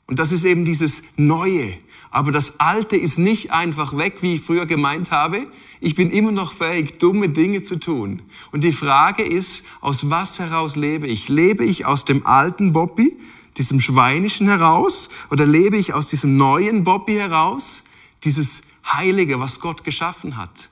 Und 0.07 0.18
das 0.18 0.33
ist 0.33 0.44
eben 0.44 0.64
dieses 0.64 1.16
Neue. 1.16 1.79
Aber 2.14 2.31
das 2.31 2.61
Alte 2.61 2.94
ist 2.94 3.18
nicht 3.18 3.50
einfach 3.50 3.96
weg, 3.96 4.22
wie 4.22 4.37
ich 4.37 4.40
früher 4.40 4.66
gemeint 4.66 5.11
habe. 5.11 5.48
Ich 5.81 5.96
bin 5.96 6.12
immer 6.12 6.31
noch 6.31 6.53
fähig, 6.53 7.00
dumme 7.00 7.29
Dinge 7.29 7.64
zu 7.64 7.81
tun. 7.81 8.22
Und 8.53 8.62
die 8.62 8.70
Frage 8.70 9.24
ist, 9.24 9.66
aus 9.81 10.11
was 10.11 10.38
heraus 10.38 10.77
lebe 10.77 11.09
ich? 11.09 11.29
Lebe 11.29 11.64
ich 11.64 11.87
aus 11.87 12.05
dem 12.05 12.24
alten 12.24 12.72
Bobby, 12.72 13.18
diesem 13.57 13.81
Schweinischen 13.81 14.46
heraus? 14.46 15.09
Oder 15.29 15.44
lebe 15.44 15.77
ich 15.77 15.92
aus 15.92 16.07
diesem 16.07 16.37
neuen 16.37 16.85
Bobby 16.85 17.14
heraus? 17.14 17.83
Dieses 18.22 18.62
Heilige, 18.87 19.40
was 19.40 19.59
Gott 19.59 19.83
geschaffen 19.83 20.37
hat. 20.37 20.68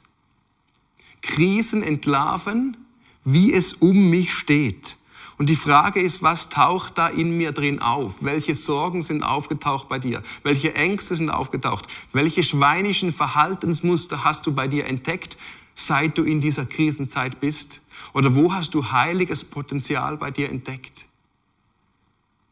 Krisen 1.23 1.83
entlarven, 1.83 2.77
wie 3.25 3.53
es 3.53 3.73
um 3.73 4.11
mich 4.11 4.33
steht. 4.33 4.97
Und 5.43 5.49
die 5.49 5.57
Frage 5.57 6.01
ist, 6.01 6.23
was 6.23 6.51
taucht 6.51 6.99
da 6.99 7.09
in 7.09 7.37
mir 7.37 7.51
drin 7.51 7.83
auf? 7.83 8.19
Welche 8.21 8.55
Sorgen 8.55 9.03
sind 9.03 9.25
aufgetaucht 9.25 9.89
bei 9.89 9.99
dir? 9.99 10.23
Welche 10.45 10.77
Ängste 10.77 11.17
sind 11.17 11.31
aufgetaucht? 11.31 11.89
Welche 12.13 12.45
schweinischen 12.45 13.11
Verhaltensmuster 13.11 14.23
hast 14.23 14.47
du 14.47 14.55
bei 14.55 14.69
dir 14.69 14.87
entdeckt, 14.87 15.37
seit 15.75 16.17
du 16.17 16.23
in 16.23 16.41
dieser 16.41 16.65
Krisenzeit 16.65 17.41
bist? 17.41 17.81
Oder 18.13 18.37
wo 18.37 18.55
hast 18.55 18.73
du 18.75 18.93
heiliges 18.93 19.43
Potenzial 19.43 20.17
bei 20.17 20.31
dir 20.31 20.49
entdeckt? 20.49 21.07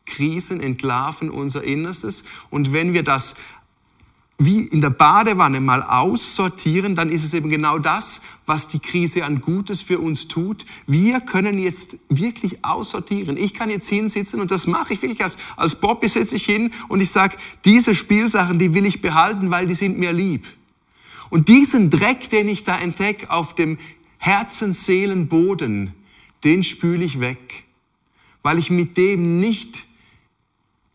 Krisen 0.05 0.61
entlarven 0.61 1.31
unser 1.31 1.63
Innerstes. 1.63 2.25
Und 2.51 2.73
wenn 2.73 2.93
wir 2.93 3.05
das 3.05 3.37
wie 4.43 4.61
in 4.61 4.81
der 4.81 4.89
Badewanne 4.89 5.61
mal 5.61 5.83
aussortieren, 5.83 6.95
dann 6.95 7.11
ist 7.11 7.25
es 7.25 7.35
eben 7.35 7.51
genau 7.51 7.79
das, 7.79 8.23
was 8.47 8.69
die 8.69 8.79
Krise 8.79 9.27
an 9.27 9.43
Gutes 9.43 9.83
für 9.83 9.99
uns 9.99 10.29
tut. 10.29 10.65
Wir 10.87 11.21
können 11.21 11.59
jetzt 11.59 11.99
wirklich 12.09 12.65
aussortieren. 12.65 13.37
Ich 13.37 13.53
kann 13.53 13.69
jetzt 13.69 13.91
hinsitzen 13.91 14.41
und 14.41 14.51
das 14.51 14.67
mache 14.67 14.95
ich 14.95 15.03
wirklich 15.03 15.23
als, 15.23 15.37
als 15.59 15.75
Bobby 15.75 16.09
sitze 16.09 16.37
ich 16.37 16.47
hin 16.47 16.73
und 16.89 17.03
ich 17.03 17.11
sage, 17.11 17.37
diese 17.67 17.95
Spielsachen, 17.95 18.59
die 18.59 18.73
will 18.73 18.87
ich 18.87 19.03
behalten, 19.03 19.51
weil 19.51 19.67
die 19.67 19.75
sind 19.75 19.99
mir 19.99 20.15
lieb. 20.15 20.47
Und 21.29 21.49
diesen 21.49 21.91
Dreck, 21.91 22.31
den 22.31 22.49
ich 22.49 22.65
da 22.65 22.79
entdecke 22.79 23.31
auf 23.31 23.55
dem 23.55 23.77
Herzensseelenboden, 24.17 25.93
den 26.45 26.65
spüle 26.65 27.05
ich 27.05 27.21
weg, 27.21 27.65
weil 28.43 28.59
ich 28.59 28.71
mit 28.71 28.97
dem 28.97 29.39
nicht 29.39 29.85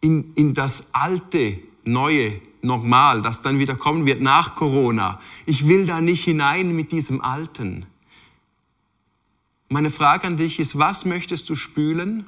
in, 0.01 0.33
in 0.33 0.55
das 0.55 0.95
alte, 0.95 1.59
neue 1.83 2.41
normal, 2.65 3.21
das 3.21 3.41
dann 3.41 3.59
wieder 3.59 3.75
kommen 3.75 4.05
wird 4.05 4.21
nach 4.21 4.55
Corona. 4.55 5.19
Ich 5.45 5.67
will 5.67 5.85
da 5.85 6.01
nicht 6.01 6.23
hinein 6.23 6.75
mit 6.75 6.91
diesem 6.91 7.21
Alten. 7.21 7.85
Meine 9.69 9.91
Frage 9.91 10.27
an 10.27 10.37
dich 10.37 10.59
ist, 10.59 10.77
was 10.77 11.05
möchtest 11.05 11.49
du 11.49 11.55
spülen? 11.55 12.25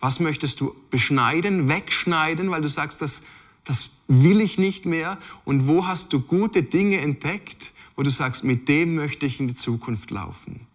Was 0.00 0.18
möchtest 0.18 0.60
du 0.60 0.74
beschneiden, 0.90 1.68
wegschneiden, 1.68 2.50
weil 2.50 2.62
du 2.62 2.68
sagst, 2.68 3.02
das, 3.02 3.22
das 3.64 3.90
will 4.08 4.40
ich 4.40 4.58
nicht 4.58 4.86
mehr? 4.86 5.18
Und 5.44 5.66
wo 5.66 5.86
hast 5.86 6.12
du 6.12 6.20
gute 6.20 6.62
Dinge 6.62 6.98
entdeckt, 6.98 7.72
wo 7.96 8.02
du 8.02 8.10
sagst, 8.10 8.44
mit 8.44 8.68
dem 8.68 8.94
möchte 8.94 9.26
ich 9.26 9.40
in 9.40 9.48
die 9.48 9.54
Zukunft 9.54 10.10
laufen? 10.10 10.66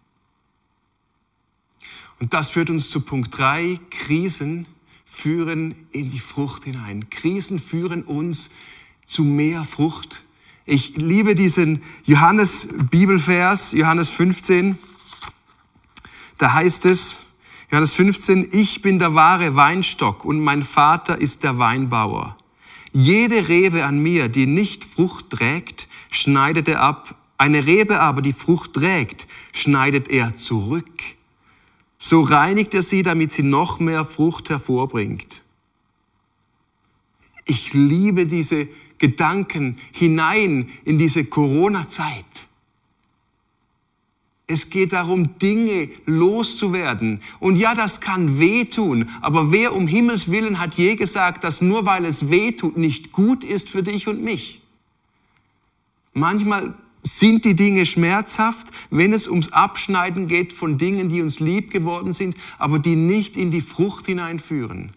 Und 2.20 2.32
das 2.32 2.50
führt 2.50 2.70
uns 2.70 2.88
zu 2.88 3.00
Punkt 3.00 3.36
3, 3.36 3.80
Krisen 3.90 4.66
führen 5.16 5.74
in 5.92 6.10
die 6.10 6.18
Frucht 6.18 6.64
hinein. 6.64 7.08
Krisen 7.08 7.58
führen 7.58 8.02
uns 8.02 8.50
zu 9.06 9.24
mehr 9.24 9.64
Frucht. 9.64 10.24
Ich 10.66 10.96
liebe 10.96 11.34
diesen 11.34 11.82
Johannes 12.04 12.68
Bibelvers, 12.90 13.72
Johannes 13.72 14.10
15. 14.10 14.76
Da 16.36 16.52
heißt 16.52 16.84
es, 16.84 17.22
Johannes 17.70 17.94
15, 17.94 18.50
ich 18.52 18.82
bin 18.82 18.98
der 18.98 19.14
wahre 19.14 19.56
Weinstock 19.56 20.24
und 20.26 20.40
mein 20.40 20.62
Vater 20.62 21.18
ist 21.18 21.44
der 21.44 21.56
Weinbauer. 21.56 22.36
Jede 22.92 23.48
Rebe 23.48 23.86
an 23.86 24.02
mir, 24.02 24.28
die 24.28 24.46
nicht 24.46 24.84
Frucht 24.84 25.30
trägt, 25.30 25.88
schneidet 26.10 26.68
er 26.68 26.82
ab. 26.82 27.14
Eine 27.38 27.64
Rebe 27.64 28.00
aber, 28.00 28.20
die 28.20 28.34
Frucht 28.34 28.74
trägt, 28.74 29.26
schneidet 29.52 30.08
er 30.08 30.36
zurück. 30.36 31.15
So 32.08 32.20
reinigt 32.20 32.72
er 32.72 32.82
sie, 32.82 33.02
damit 33.02 33.32
sie 33.32 33.42
noch 33.42 33.80
mehr 33.80 34.04
Frucht 34.04 34.48
hervorbringt. 34.48 35.42
Ich 37.44 37.74
liebe 37.74 38.26
diese 38.26 38.68
Gedanken 38.98 39.78
hinein 39.90 40.68
in 40.84 40.98
diese 40.98 41.24
Corona-Zeit. 41.24 42.46
Es 44.46 44.70
geht 44.70 44.92
darum, 44.92 45.36
Dinge 45.40 45.90
loszuwerden. 46.04 47.22
Und 47.40 47.56
ja, 47.56 47.74
das 47.74 48.00
kann 48.00 48.38
wehtun. 48.38 49.10
Aber 49.20 49.50
wer 49.50 49.74
um 49.74 49.88
Himmels 49.88 50.30
Willen 50.30 50.60
hat 50.60 50.76
je 50.76 50.94
gesagt, 50.94 51.42
dass 51.42 51.60
nur 51.60 51.86
weil 51.86 52.04
es 52.04 52.30
wehtut, 52.30 52.76
nicht 52.76 53.10
gut 53.10 53.42
ist 53.42 53.68
für 53.68 53.82
dich 53.82 54.06
und 54.06 54.22
mich? 54.22 54.60
Manchmal 56.14 56.72
sind 57.06 57.44
die 57.44 57.54
Dinge 57.54 57.86
schmerzhaft, 57.86 58.66
wenn 58.90 59.12
es 59.12 59.28
ums 59.28 59.52
Abschneiden 59.52 60.26
geht 60.26 60.52
von 60.52 60.76
Dingen, 60.76 61.08
die 61.08 61.22
uns 61.22 61.38
lieb 61.38 61.70
geworden 61.70 62.12
sind, 62.12 62.36
aber 62.58 62.78
die 62.78 62.96
nicht 62.96 63.36
in 63.36 63.50
die 63.50 63.60
Frucht 63.60 64.06
hineinführen. 64.06 64.90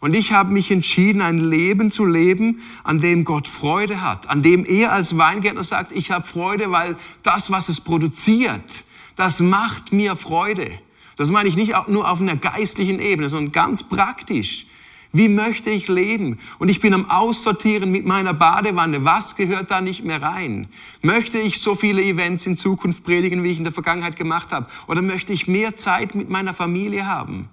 Und 0.00 0.14
ich 0.14 0.32
habe 0.32 0.52
mich 0.52 0.70
entschieden, 0.70 1.20
ein 1.20 1.38
Leben 1.38 1.90
zu 1.90 2.06
leben, 2.06 2.62
an 2.82 3.00
dem 3.00 3.24
Gott 3.24 3.46
Freude 3.46 4.00
hat, 4.00 4.30
an 4.30 4.42
dem 4.42 4.64
er 4.64 4.92
als 4.92 5.18
Weingärtner 5.18 5.62
sagt, 5.62 5.92
ich 5.92 6.10
habe 6.10 6.26
Freude, 6.26 6.70
weil 6.70 6.96
das, 7.22 7.50
was 7.50 7.68
es 7.68 7.80
produziert, 7.80 8.84
das 9.16 9.40
macht 9.40 9.92
mir 9.92 10.16
Freude. 10.16 10.70
Das 11.16 11.30
meine 11.30 11.50
ich 11.50 11.56
nicht 11.56 11.74
nur 11.88 12.10
auf 12.10 12.22
einer 12.22 12.36
geistlichen 12.36 12.98
Ebene, 12.98 13.28
sondern 13.28 13.52
ganz 13.52 13.82
praktisch. 13.82 14.64
Wie 15.12 15.28
möchte 15.28 15.70
ich 15.70 15.88
leben? 15.88 16.38
Und 16.58 16.68
ich 16.68 16.80
bin 16.80 16.94
am 16.94 17.10
Aussortieren 17.10 17.90
mit 17.90 18.06
meiner 18.06 18.32
Badewanne. 18.32 19.04
Was 19.04 19.34
gehört 19.34 19.70
da 19.70 19.80
nicht 19.80 20.04
mehr 20.04 20.22
rein? 20.22 20.68
Möchte 21.02 21.38
ich 21.38 21.60
so 21.60 21.74
viele 21.74 22.02
Events 22.02 22.46
in 22.46 22.56
Zukunft 22.56 23.02
predigen, 23.02 23.42
wie 23.42 23.50
ich 23.50 23.58
in 23.58 23.64
der 23.64 23.72
Vergangenheit 23.72 24.16
gemacht 24.16 24.52
habe? 24.52 24.66
Oder 24.86 25.02
möchte 25.02 25.32
ich 25.32 25.48
mehr 25.48 25.76
Zeit 25.76 26.14
mit 26.14 26.30
meiner 26.30 26.54
Familie 26.54 27.06
haben? 27.06 27.48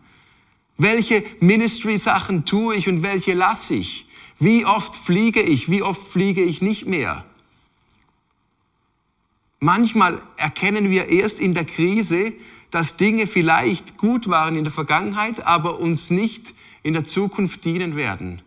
Welche 0.77 1.23
Ministry-Sachen 1.39 2.45
tue 2.45 2.75
ich 2.75 2.87
und 2.87 3.01
welche 3.01 3.33
lasse 3.33 3.75
ich? 3.75 4.05
Wie 4.37 4.65
oft 4.65 4.95
fliege 4.95 5.41
ich? 5.41 5.71
Wie 5.71 5.81
oft 5.81 6.07
fliege 6.07 6.43
ich 6.43 6.61
nicht 6.61 6.85
mehr? 6.85 7.25
Manchmal 9.59 10.21
erkennen 10.37 10.91
wir 10.91 11.09
erst 11.09 11.39
in 11.39 11.55
der 11.55 11.65
Krise, 11.65 12.33
dass 12.71 12.97
Dinge 12.97 13.27
vielleicht 13.27 13.97
gut 13.97 14.27
waren 14.27 14.55
in 14.55 14.63
der 14.63 14.73
Vergangenheit, 14.73 15.45
aber 15.45 15.79
uns 15.79 16.09
nicht 16.09 16.53
in 16.83 16.93
der 16.93 17.03
Zukunft 17.03 17.65
dienen 17.65 17.95
werden. 17.95 18.41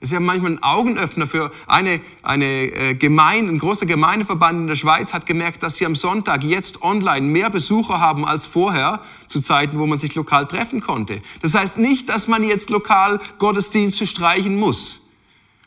Das 0.00 0.10
ist 0.10 0.12
ja 0.12 0.20
manchmal 0.20 0.52
ein 0.52 0.62
Augenöffner 0.62 1.26
für 1.26 1.50
eine, 1.66 2.00
eine 2.22 2.46
äh, 2.46 2.94
Gemeinde, 2.94 3.50
ein 3.52 3.58
großer 3.58 3.84
Gemeindeverband 3.84 4.60
in 4.60 4.66
der 4.68 4.76
Schweiz 4.76 5.12
hat 5.12 5.26
gemerkt, 5.26 5.64
dass 5.64 5.74
sie 5.76 5.86
am 5.86 5.96
Sonntag 5.96 6.44
jetzt 6.44 6.82
online 6.82 7.26
mehr 7.26 7.50
Besucher 7.50 8.00
haben 8.00 8.24
als 8.24 8.46
vorher, 8.46 9.00
zu 9.26 9.40
Zeiten, 9.40 9.76
wo 9.80 9.86
man 9.86 9.98
sich 9.98 10.14
lokal 10.14 10.46
treffen 10.46 10.80
konnte. 10.80 11.20
Das 11.42 11.54
heißt 11.54 11.78
nicht, 11.78 12.08
dass 12.08 12.28
man 12.28 12.44
jetzt 12.44 12.70
lokal 12.70 13.20
Gottesdienste 13.38 14.06
streichen 14.06 14.56
muss. 14.56 15.00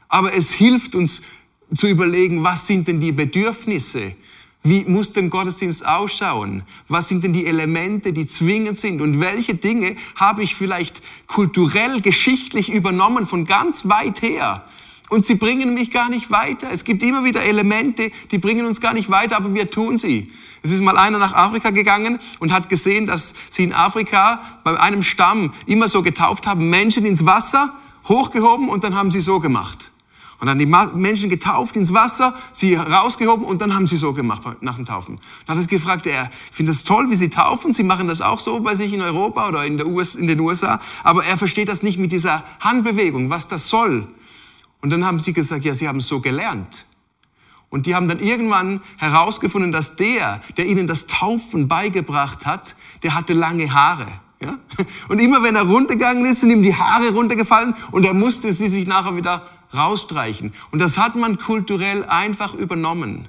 Aber 0.08 0.34
es 0.34 0.54
hilft 0.54 0.96
uns 0.96 1.24
zu 1.76 1.88
überlegen, 1.88 2.42
was 2.42 2.68
sind 2.68 2.88
denn 2.88 3.02
die 3.02 3.12
Bedürfnisse 3.12 4.14
wie 4.64 4.86
muss 4.86 5.12
denn 5.12 5.32
Gottesdienst 5.32 5.86
ausschauen? 5.86 6.64
Was 6.88 7.10
sind 7.10 7.24
denn 7.24 7.34
die 7.34 7.48
Elemente, 7.48 8.14
die 8.14 8.28
zwingend 8.28 8.78
sind? 8.78 9.02
Und 9.02 9.20
welche 9.20 9.56
Dinge 9.56 9.96
habe 10.16 10.44
ich 10.44 10.56
vielleicht 10.56 11.02
kulturell, 11.26 12.02
geschichtlich 12.02 12.72
übernommen 12.72 13.26
von 13.26 13.46
ganz 13.46 13.90
weit 13.90 14.22
her? 14.22 14.66
Und 15.10 15.26
sie 15.26 15.36
bringen 15.36 15.74
mich 15.74 15.92
gar 15.92 16.10
nicht 16.10 16.32
weiter. 16.32 16.70
Es 16.72 16.84
gibt 16.84 17.04
immer 17.04 17.26
wieder 17.26 17.42
Elemente, 17.42 18.12
die 18.32 18.38
bringen 18.38 18.66
uns 18.66 18.80
gar 18.80 18.94
nicht 18.94 19.10
weiter, 19.10 19.36
aber 19.36 19.54
wir 19.54 19.70
tun 19.70 19.98
sie. 19.98 20.32
Es 20.64 20.72
ist 20.72 20.82
mal 20.82 20.98
einer 20.98 21.18
nach 21.18 21.34
Afrika 21.34 21.72
gegangen 21.72 22.20
und 22.40 22.54
hat 22.54 22.70
gesehen, 22.70 23.08
dass 23.08 23.34
sie 23.50 23.64
in 23.64 23.74
Afrika 23.74 24.42
bei 24.64 24.80
einem 24.80 25.04
Stamm 25.04 25.54
immer 25.66 25.90
so 25.90 26.02
getauft 26.04 26.48
haben, 26.48 26.70
Menschen 26.70 27.06
ins 27.06 27.26
Wasser 27.26 27.74
hochgehoben 28.08 28.70
und 28.70 28.84
dann 28.84 28.96
haben 28.96 29.12
sie 29.12 29.22
so 29.22 29.40
gemacht. 29.40 29.91
Und 30.42 30.48
dann 30.48 30.58
die 30.58 30.66
Menschen 30.66 31.30
getauft 31.30 31.76
ins 31.76 31.94
Wasser, 31.94 32.34
sie 32.52 32.74
rausgehoben 32.74 33.46
und 33.46 33.62
dann 33.62 33.76
haben 33.76 33.86
sie 33.86 33.98
so 33.98 34.12
gemacht 34.12 34.42
nach 34.62 34.76
dem 34.76 34.86
Taufen. 34.86 35.20
Dann 35.46 35.56
hat 35.56 35.64
er 35.64 35.68
gefragt, 35.68 36.08
er 36.08 36.32
findet 36.52 36.78
es 36.78 36.84
toll, 36.84 37.12
wie 37.12 37.16
sie 37.16 37.30
taufen. 37.30 37.74
Sie 37.74 37.84
machen 37.84 38.08
das 38.08 38.22
auch 38.22 38.40
so 38.40 38.60
bei 38.60 38.74
sich 38.74 38.92
in 38.92 39.02
Europa 39.02 39.48
oder 39.48 39.64
in, 39.64 39.80
US, 39.86 40.16
in 40.16 40.26
den 40.26 40.40
USA. 40.40 40.82
Aber 41.04 41.24
er 41.24 41.38
versteht 41.38 41.68
das 41.68 41.84
nicht 41.84 42.00
mit 42.00 42.12
dieser 42.12 42.44
Handbewegung, 42.60 43.30
was 43.30 43.48
das 43.48 43.70
soll. 43.70 44.08
Und 44.82 44.90
dann 44.90 45.06
haben 45.06 45.20
sie 45.20 45.32
gesagt, 45.32 45.64
ja, 45.64 45.76
sie 45.76 45.88
haben 45.88 46.00
es 46.00 46.08
so 46.08 46.22
gelernt. 46.22 46.88
Und 47.70 47.86
die 47.86 47.94
haben 47.94 48.08
dann 48.08 48.20
irgendwann 48.20 48.82
herausgefunden, 48.98 49.72
dass 49.72 49.96
der, 49.96 50.42
der 50.58 50.66
ihnen 50.66 50.88
das 50.88 51.06
Taufen 51.06 51.68
beigebracht 51.68 52.48
hat, 52.48 52.76
der 53.04 53.14
hatte 53.14 53.34
lange 53.34 53.72
Haare. 53.72 54.08
Ja? 54.42 54.58
Und 55.08 55.20
immer 55.20 55.44
wenn 55.44 55.56
er 55.56 55.68
runtergegangen 55.68 56.26
ist, 56.26 56.42
sind 56.42 56.50
ihm 56.50 56.64
die 56.64 56.74
Haare 56.74 57.14
runtergefallen 57.14 57.76
und 57.92 58.08
er 58.08 58.16
musste 58.16 58.52
sie 58.54 58.70
sich 58.70 58.88
nachher 58.88 59.16
wieder 59.16 59.48
rausstreichen. 59.74 60.54
Und 60.72 60.80
das 60.80 60.98
hat 60.98 61.16
man 61.16 61.38
kulturell 61.38 62.06
einfach 62.06 62.54
übernommen. 62.54 63.28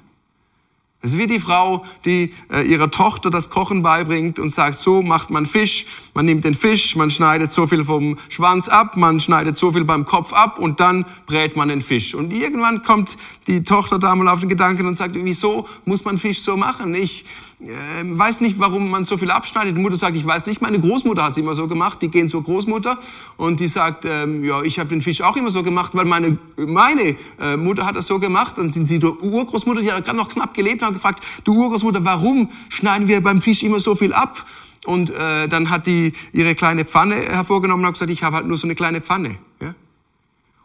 Es 1.05 1.11
ist 1.11 1.19
wie 1.19 1.27
die 1.27 1.41
Frau, 1.41 1.83
die 2.05 2.33
äh, 2.49 2.61
ihrer 2.61 2.89
Tochter 2.89 3.29
das 3.29 3.49
Kochen 3.49 3.83
beibringt 3.83 4.39
und 4.39 4.51
sagt, 4.51 4.77
so 4.77 5.01
macht 5.01 5.31
man 5.31 5.45
Fisch, 5.45 5.85
man 6.13 6.25
nimmt 6.25 6.45
den 6.45 6.53
Fisch, 6.53 6.95
man 6.95 7.11
schneidet 7.11 7.51
so 7.51 7.67
viel 7.67 7.83
vom 7.83 8.17
Schwanz 8.29 8.69
ab, 8.69 8.95
man 8.95 9.19
schneidet 9.19 9.57
so 9.57 9.73
viel 9.73 9.83
beim 9.83 10.05
Kopf 10.05 10.31
ab 10.31 10.59
und 10.59 10.79
dann 10.79 11.05
brät 11.25 11.57
man 11.57 11.67
den 11.67 11.81
Fisch. 11.81 12.15
Und 12.15 12.31
irgendwann 12.31 12.83
kommt 12.83 13.17
die 13.47 13.65
Tochter 13.65 13.99
da 13.99 14.15
mal 14.15 14.29
auf 14.29 14.39
den 14.39 14.47
Gedanken 14.47 14.85
und 14.85 14.97
sagt, 14.97 15.15
wieso 15.15 15.67
muss 15.83 16.05
man 16.05 16.17
Fisch 16.17 16.39
so 16.39 16.55
machen? 16.55 16.95
Ich 16.95 17.25
äh, 17.59 17.67
weiß 18.03 18.41
nicht, 18.41 18.59
warum 18.59 18.89
man 18.89 19.05
so 19.05 19.17
viel 19.17 19.31
abschneidet. 19.31 19.75
Die 19.75 19.81
Mutter 19.81 19.95
sagt, 19.95 20.15
ich 20.15 20.25
weiß 20.25 20.47
nicht, 20.47 20.61
meine 20.61 20.79
Großmutter 20.79 21.23
hat 21.23 21.31
es 21.31 21.37
immer 21.37 21.53
so 21.53 21.67
gemacht. 21.67 22.01
Die 22.01 22.09
gehen 22.09 22.29
zur 22.29 22.43
Großmutter 22.43 22.97
und 23.37 23.59
die 23.59 23.67
sagt, 23.67 24.05
ähm, 24.05 24.43
ja, 24.43 24.61
ich 24.61 24.79
habe 24.79 24.89
den 24.89 25.01
Fisch 25.01 25.21
auch 25.21 25.35
immer 25.35 25.49
so 25.49 25.63
gemacht, 25.63 25.93
weil 25.95 26.05
meine, 26.05 26.37
meine 26.57 27.15
äh, 27.39 27.57
Mutter 27.57 27.85
hat 27.85 27.95
das 27.95 28.07
so 28.07 28.19
gemacht. 28.19 28.57
Dann 28.57 28.71
sind 28.71 28.87
sie 28.87 28.99
die 28.99 29.05
Urgroßmutter, 29.05 29.81
die 29.81 29.91
hat 29.91 30.03
gerade 30.05 30.17
noch 30.17 30.29
knapp 30.29 30.53
gelebt, 30.53 30.81
hat 30.81 30.92
gefragt, 30.93 31.23
du 31.43 31.53
Urgroßmutter, 31.53 32.05
warum 32.05 32.49
schneiden 32.69 33.07
wir 33.07 33.21
beim 33.21 33.41
Fisch 33.41 33.63
immer 33.63 33.79
so 33.79 33.95
viel 33.95 34.13
ab? 34.13 34.45
Und 34.85 35.11
äh, 35.11 35.47
dann 35.47 35.69
hat 35.69 35.87
die 35.87 36.13
ihre 36.33 36.55
kleine 36.55 36.85
Pfanne 36.85 37.15
hervorgenommen 37.15 37.85
und 37.85 37.93
gesagt, 37.93 38.11
ich 38.11 38.23
habe 38.23 38.37
halt 38.37 38.47
nur 38.47 38.57
so 38.57 38.67
eine 38.67 38.75
kleine 38.75 39.01
Pfanne. 39.01 39.37
Ja? 39.61 39.73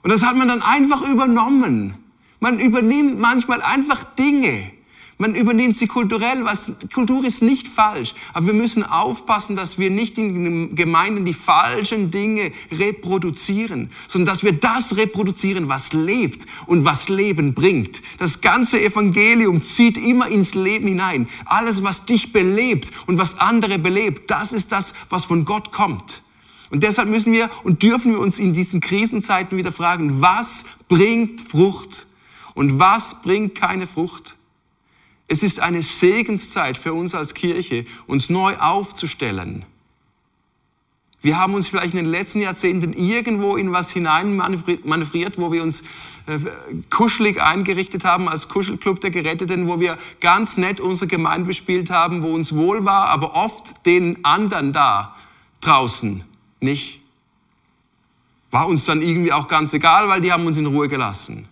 Und 0.03 0.11
das 0.11 0.25
hat 0.25 0.37
man 0.37 0.49
dann 0.49 0.63
einfach 0.63 1.03
übernommen. 1.03 1.95
Man 2.41 2.59
übernimmt 2.59 3.19
manchmal 3.19 3.63
einfach 3.63 4.03
Dinge. 4.15 4.73
Man 5.21 5.35
übernimmt 5.35 5.77
sie 5.77 5.89
kulturell. 5.89 6.45
Was, 6.45 6.73
Kultur 6.95 7.25
ist 7.25 7.43
nicht 7.43 7.67
falsch. 7.67 8.15
Aber 8.33 8.47
wir 8.47 8.55
müssen 8.55 8.85
aufpassen, 8.85 9.57
dass 9.57 9.77
wir 9.77 9.91
nicht 9.91 10.17
in 10.17 10.45
den 10.45 10.75
Gemeinden 10.77 11.25
die 11.25 11.35
falschen 11.35 12.13
Dinge 12.13 12.53
reproduzieren, 12.71 13.91
sondern 14.07 14.33
dass 14.33 14.45
wir 14.45 14.53
das 14.53 14.97
reproduzieren, 14.97 15.69
was 15.69 15.93
lebt 15.93 16.47
und 16.67 16.85
was 16.85 17.09
Leben 17.09 17.53
bringt. 17.53 18.01
Das 18.19 18.41
ganze 18.41 18.81
Evangelium 18.81 19.61
zieht 19.63 19.99
immer 19.99 20.29
ins 20.29 20.55
Leben 20.55 20.87
hinein. 20.87 21.29
Alles, 21.47 21.83
was 21.83 22.07
dich 22.07 22.33
belebt 22.33 22.93
und 23.09 23.19
was 23.19 23.41
andere 23.41 23.81
belebt, 23.81 24.31
das 24.31 24.53
ist 24.53 24.71
das, 24.71 24.95
was 25.11 25.25
von 25.25 25.45
Gott 25.45 25.73
kommt. 25.73 26.23
Und 26.71 26.85
deshalb 26.85 27.09
müssen 27.09 27.33
wir 27.33 27.51
und 27.65 27.83
dürfen 27.83 28.13
wir 28.13 28.21
uns 28.21 28.39
in 28.39 28.53
diesen 28.53 28.81
Krisenzeiten 28.81 29.59
wieder 29.59 29.73
fragen, 29.73 30.21
was 30.21 30.65
bringt 30.89 31.41
Frucht 31.41 32.07
und 32.55 32.79
was 32.79 33.21
bringt 33.23 33.57
keine 33.57 33.89
Frucht? 33.89 34.38
Es 35.29 35.43
ist 35.43 35.61
eine 35.61 35.83
Segenszeit 35.83 36.79
für 36.79 36.95
uns 36.95 37.15
als 37.15 37.35
Kirche, 37.35 37.85
uns 38.07 38.31
neu 38.31 38.57
aufzustellen. 38.57 39.67
Wir 41.21 41.39
haben 41.39 41.55
uns 41.55 41.69
vielleicht 41.69 41.95
in 41.95 42.05
den 42.05 42.11
letzten 42.11 42.41
Jahrzehnten 42.41 42.93
irgendwo 42.93 43.57
in 43.57 43.73
was 43.73 43.91
hinein 43.91 44.37
manövriert, 44.37 45.37
wo 45.37 45.53
wir 45.53 45.63
uns 45.63 45.83
äh, 46.27 46.39
kuschelig 46.91 47.43
eingerichtet 47.43 48.05
haben 48.05 48.29
als 48.29 48.49
Kuschelclub 48.49 49.01
der 49.01 49.11
Geretteten, 49.11 49.67
wo 49.67 49.81
wir 49.81 49.99
ganz 50.21 50.57
nett 50.57 50.81
unsere 50.81 51.09
Gemeinde 51.09 51.49
bespielt 51.49 51.91
haben, 51.91 52.23
wo 52.23 52.33
uns 52.33 52.55
wohl 52.55 52.85
war, 52.85 53.09
aber 53.09 53.35
oft 53.35 53.85
den 53.85 54.25
anderen 54.25 54.73
da 54.73 55.17
draußen 55.61 56.23
nicht. 56.61 57.01
War 58.53 58.69
uns 58.69 58.85
dann 58.85 59.03
irgendwie 59.03 59.33
auch 59.33 59.49
ganz 59.49 59.75
egal, 59.75 60.09
weil 60.09 60.21
die 60.21 60.33
haben 60.33 60.47
uns 60.47 60.57
in 60.57 60.67
Ruhe 60.67 60.89
gelassen. 60.89 61.49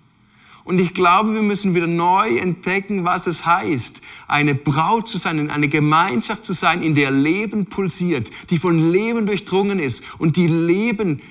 Und 0.66 0.80
ich 0.80 0.94
glaube, 0.94 1.32
wir 1.32 1.42
müssen 1.42 1.76
wieder 1.76 1.86
neu 1.86 2.38
entdecken, 2.38 3.04
was 3.04 3.28
es 3.28 3.46
heißt, 3.46 4.02
eine 4.26 4.56
Braut 4.56 5.06
zu 5.06 5.16
sein, 5.16 5.48
eine 5.48 5.68
Gemeinschaft 5.68 6.44
zu 6.44 6.54
sein, 6.54 6.82
in 6.82 6.96
der 6.96 7.12
Leben 7.12 7.66
pulsiert, 7.66 8.32
die 8.50 8.58
von 8.58 8.90
Leben 8.90 9.26
durchdrungen 9.26 9.78
ist 9.78 10.02
und 10.18 10.36
die 10.36 10.48
Leben 10.48 11.22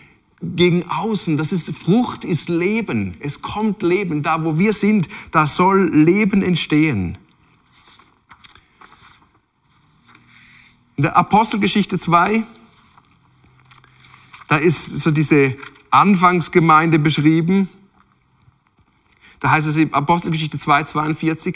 gegen 0.42 0.90
außen. 0.90 1.36
Das 1.36 1.52
ist 1.52 1.70
Frucht, 1.76 2.24
ist 2.24 2.48
Leben. 2.48 3.18
Es 3.20 3.42
kommt 3.42 3.84
Leben. 3.84 4.24
Da, 4.24 4.42
wo 4.46 4.58
wir 4.58 4.72
sind, 4.72 5.10
da 5.32 5.46
soll 5.46 5.94
Leben 5.94 6.42
entstehen. 6.42 7.18
In 10.96 11.04
der 11.04 11.18
Apostelgeschichte 11.18 12.00
2, 12.00 12.44
da 14.48 14.56
ist 14.56 14.98
so 14.98 15.12
diese 15.12 15.58
Anfangsgemeinde 15.90 17.00
beschrieben. 17.00 17.68
Da 19.46 19.52
heißt 19.52 19.68
es 19.68 19.76
in 19.76 19.94
Apostelgeschichte 19.94 20.58
2, 20.58 20.86
42, 20.86 21.56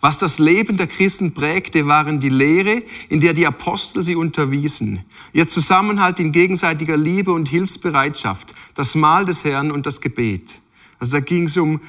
was 0.00 0.18
das 0.18 0.38
Leben 0.38 0.76
der 0.76 0.86
Christen 0.86 1.34
prägte, 1.34 1.88
waren 1.88 2.20
die 2.20 2.28
Lehre, 2.28 2.84
in 3.08 3.18
der 3.18 3.34
die 3.34 3.48
Apostel 3.48 4.04
sie 4.04 4.14
unterwiesen, 4.14 5.00
ihr 5.32 5.48
Zusammenhalt 5.48 6.20
in 6.20 6.30
gegenseitiger 6.30 6.96
Liebe 6.96 7.32
und 7.32 7.48
Hilfsbereitschaft, 7.48 8.54
das 8.76 8.94
Mahl 8.94 9.24
des 9.24 9.42
Herrn 9.42 9.72
und 9.72 9.86
das 9.86 10.00
Gebet. 10.00 10.60
Also 11.00 11.16
da 11.16 11.20
ging 11.20 11.46
es 11.46 11.56
um 11.56 11.80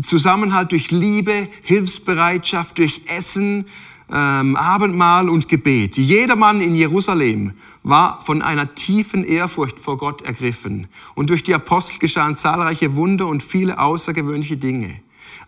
Zusammenhalt 0.00 0.72
durch 0.72 0.90
Liebe, 0.90 1.46
Hilfsbereitschaft, 1.64 2.78
durch 2.78 3.02
Essen, 3.08 3.66
ähm, 4.10 4.56
Abendmahl 4.56 5.28
und 5.28 5.50
Gebet. 5.50 5.98
Jeder 5.98 6.34
Mann 6.34 6.62
in 6.62 6.74
Jerusalem 6.74 7.52
war 7.88 8.20
von 8.22 8.42
einer 8.42 8.74
tiefen 8.74 9.24
Ehrfurcht 9.24 9.78
vor 9.78 9.96
Gott 9.96 10.22
ergriffen. 10.22 10.88
Und 11.14 11.30
durch 11.30 11.42
die 11.42 11.54
Apostel 11.54 11.98
geschahen 11.98 12.36
zahlreiche 12.36 12.94
Wunder 12.96 13.26
und 13.26 13.42
viele 13.42 13.78
außergewöhnliche 13.78 14.58
Dinge. 14.58 15.00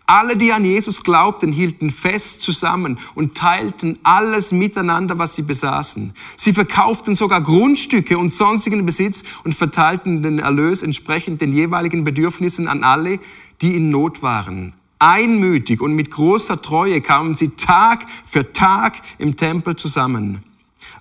Alle, 0.07 0.35
die 0.35 0.51
an 0.51 0.65
Jesus 0.65 1.03
glaubten, 1.03 1.51
hielten 1.51 1.91
fest 1.91 2.41
zusammen 2.41 2.97
und 3.15 3.37
teilten 3.37 3.99
alles 4.03 4.51
miteinander, 4.51 5.17
was 5.19 5.35
sie 5.35 5.43
besaßen. 5.43 6.13
Sie 6.35 6.53
verkauften 6.53 7.15
sogar 7.15 7.41
Grundstücke 7.41 8.17
und 8.17 8.33
sonstigen 8.33 8.85
Besitz 8.85 9.23
und 9.43 9.55
verteilten 9.55 10.21
den 10.23 10.39
Erlös 10.39 10.81
entsprechend 10.81 11.41
den 11.41 11.53
jeweiligen 11.53 12.03
Bedürfnissen 12.03 12.67
an 12.67 12.83
alle, 12.83 13.19
die 13.61 13.75
in 13.75 13.89
Not 13.89 14.21
waren. 14.23 14.73
Einmütig 14.99 15.79
und 15.79 15.93
mit 15.93 16.11
großer 16.11 16.61
Treue 16.61 17.01
kamen 17.01 17.35
sie 17.35 17.49
Tag 17.49 18.05
für 18.25 18.51
Tag 18.51 18.95
im 19.17 19.37
Tempel 19.37 19.75
zusammen. 19.75 20.43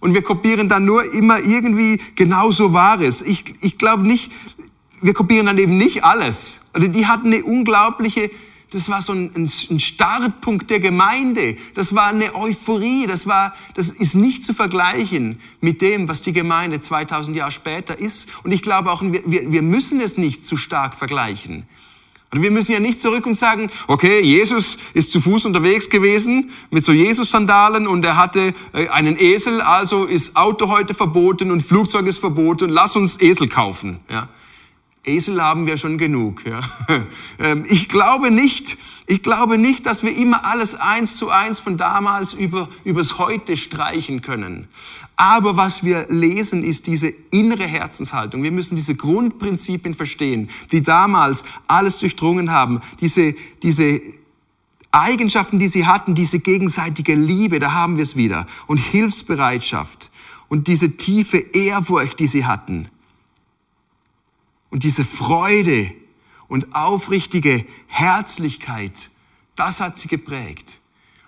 Und 0.00 0.14
wir 0.14 0.22
kopieren 0.22 0.68
dann 0.68 0.84
nur 0.84 1.12
immer 1.12 1.40
irgendwie 1.40 2.00
genauso 2.14 2.72
Wahres. 2.72 3.22
Ich, 3.22 3.44
ich 3.60 3.78
glaube 3.78 4.06
nicht, 4.06 4.30
wir 5.00 5.14
kopieren 5.14 5.46
dann 5.46 5.58
eben 5.58 5.76
nicht 5.78 6.04
alles. 6.04 6.60
Also 6.72 6.88
die 6.88 7.06
hatten 7.06 7.32
eine 7.32 7.44
unglaubliche, 7.44 8.30
das 8.70 8.88
war 8.90 9.00
so 9.00 9.12
ein, 9.12 9.32
ein, 9.34 9.80
Startpunkt 9.80 10.68
der 10.70 10.80
Gemeinde. 10.80 11.56
Das 11.74 11.94
war 11.94 12.08
eine 12.08 12.34
Euphorie. 12.34 13.06
Das 13.06 13.26
war, 13.26 13.54
das 13.74 13.90
ist 13.90 14.14
nicht 14.14 14.44
zu 14.44 14.52
vergleichen 14.52 15.40
mit 15.60 15.80
dem, 15.80 16.06
was 16.06 16.20
die 16.20 16.32
Gemeinde 16.32 16.80
2000 16.80 17.36
Jahre 17.36 17.52
später 17.52 17.98
ist. 17.98 18.28
Und 18.44 18.52
ich 18.52 18.62
glaube 18.62 18.92
auch, 18.92 19.02
wir, 19.02 19.22
wir 19.24 19.62
müssen 19.62 20.00
es 20.00 20.18
nicht 20.18 20.44
zu 20.44 20.56
stark 20.56 20.94
vergleichen. 20.94 21.64
Und 22.30 22.42
wir 22.42 22.50
müssen 22.50 22.72
ja 22.72 22.80
nicht 22.80 23.00
zurück 23.00 23.24
und 23.24 23.36
sagen, 23.36 23.70
okay, 23.86 24.20
Jesus 24.20 24.78
ist 24.92 25.12
zu 25.12 25.20
Fuß 25.20 25.46
unterwegs 25.46 25.88
gewesen 25.88 26.50
mit 26.70 26.84
so 26.84 26.92
Jesus-Sandalen 26.92 27.86
und 27.86 28.04
er 28.04 28.16
hatte 28.16 28.54
äh, 28.74 28.88
einen 28.88 29.18
Esel, 29.18 29.62
also 29.62 30.04
ist 30.04 30.36
Auto 30.36 30.68
heute 30.68 30.92
verboten 30.92 31.50
und 31.50 31.62
Flugzeug 31.62 32.06
ist 32.06 32.18
verboten, 32.18 32.68
lass 32.68 32.96
uns 32.96 33.18
Esel 33.20 33.48
kaufen. 33.48 34.00
Ja. 34.10 34.28
Esel 35.08 35.42
haben 35.42 35.66
wir 35.66 35.76
schon 35.76 35.98
genug. 35.98 36.44
Ja. 36.46 36.60
Ähm, 37.40 37.64
ich 37.68 37.88
glaube 37.88 38.32
nicht, 38.32 38.76
ich 39.06 39.22
glaube 39.22 39.58
nicht, 39.58 39.86
dass 39.86 40.02
wir 40.02 40.14
immer 40.16 40.44
alles 40.44 40.74
eins 40.74 41.16
zu 41.16 41.30
eins 41.30 41.60
von 41.60 41.76
damals 41.76 42.34
über, 42.34 42.68
übers 42.82 43.18
Heute 43.18 43.56
streichen 43.56 44.22
können. 44.22 44.66
Aber 45.14 45.56
was 45.56 45.84
wir 45.84 46.06
lesen, 46.08 46.64
ist 46.64 46.88
diese 46.88 47.12
innere 47.30 47.64
Herzenshaltung. 47.64 48.42
Wir 48.42 48.50
müssen 48.50 48.74
diese 48.74 48.96
Grundprinzipien 48.96 49.94
verstehen, 49.94 50.50
die 50.72 50.82
damals 50.82 51.44
alles 51.68 52.00
durchdrungen 52.00 52.50
haben. 52.50 52.80
Diese, 53.00 53.34
diese 53.62 54.00
Eigenschaften, 54.90 55.58
die 55.58 55.68
sie 55.68 55.86
hatten, 55.86 56.14
diese 56.14 56.38
gegenseitige 56.38 57.14
Liebe, 57.14 57.58
da 57.58 57.72
haben 57.72 57.96
wir 57.96 58.02
es 58.02 58.16
wieder. 58.16 58.46
Und 58.66 58.78
Hilfsbereitschaft. 58.78 60.10
Und 60.48 60.66
diese 60.66 60.96
tiefe 60.96 61.38
Ehrfurcht, 61.38 62.20
die 62.20 62.26
sie 62.26 62.46
hatten. 62.46 62.88
Und 64.70 64.84
diese 64.84 65.04
Freude 65.04 65.92
und 66.48 66.74
aufrichtige 66.74 67.64
Herzlichkeit, 67.86 69.10
das 69.56 69.80
hat 69.80 69.98
sie 69.98 70.08
geprägt. 70.08 70.78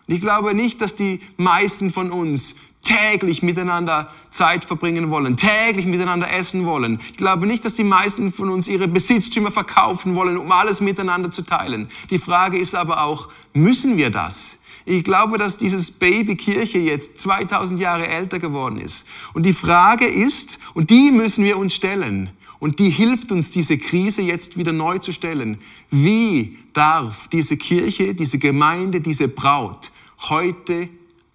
Und 0.06 0.14
ich 0.14 0.20
glaube 0.20 0.54
nicht, 0.54 0.80
dass 0.80 0.96
die 0.96 1.20
meisten 1.36 1.90
von 1.90 2.10
uns 2.10 2.56
täglich 2.82 3.42
miteinander 3.42 4.10
Zeit 4.30 4.64
verbringen 4.64 5.10
wollen, 5.10 5.36
täglich 5.36 5.86
miteinander 5.86 6.32
essen 6.32 6.64
wollen. 6.64 7.00
Ich 7.10 7.16
glaube 7.16 7.46
nicht, 7.46 7.64
dass 7.64 7.74
die 7.74 7.84
meisten 7.84 8.32
von 8.32 8.48
uns 8.48 8.68
ihre 8.68 8.88
Besitztümer 8.88 9.50
verkaufen 9.50 10.14
wollen, 10.14 10.38
um 10.38 10.50
alles 10.50 10.80
miteinander 10.80 11.30
zu 11.30 11.42
teilen. 11.42 11.88
Die 12.10 12.18
Frage 12.18 12.58
ist 12.58 12.74
aber 12.74 13.04
auch, 13.04 13.28
müssen 13.52 13.96
wir 13.96 14.10
das? 14.10 14.58
Ich 14.86 15.04
glaube, 15.04 15.36
dass 15.36 15.58
dieses 15.58 15.90
Baby 15.90 16.36
Kirche 16.36 16.78
jetzt 16.78 17.18
2000 17.18 17.78
Jahre 17.78 18.08
älter 18.08 18.38
geworden 18.38 18.80
ist. 18.80 19.06
Und 19.34 19.44
die 19.44 19.52
Frage 19.52 20.06
ist, 20.06 20.58
und 20.72 20.90
die 20.90 21.10
müssen 21.10 21.44
wir 21.44 21.58
uns 21.58 21.74
stellen, 21.74 22.30
und 22.60 22.78
die 22.78 22.90
hilft 22.90 23.32
uns, 23.32 23.50
diese 23.50 23.78
Krise 23.78 24.22
jetzt 24.22 24.56
wieder 24.58 24.72
neu 24.72 24.98
zu 24.98 25.12
stellen. 25.12 25.58
Wie 25.90 26.58
darf 26.74 27.26
diese 27.28 27.56
Kirche, 27.56 28.14
diese 28.14 28.38
Gemeinde, 28.38 29.00
diese 29.00 29.28
Braut 29.28 29.90
heute 30.28 30.88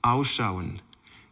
ausschauen? 0.04 0.80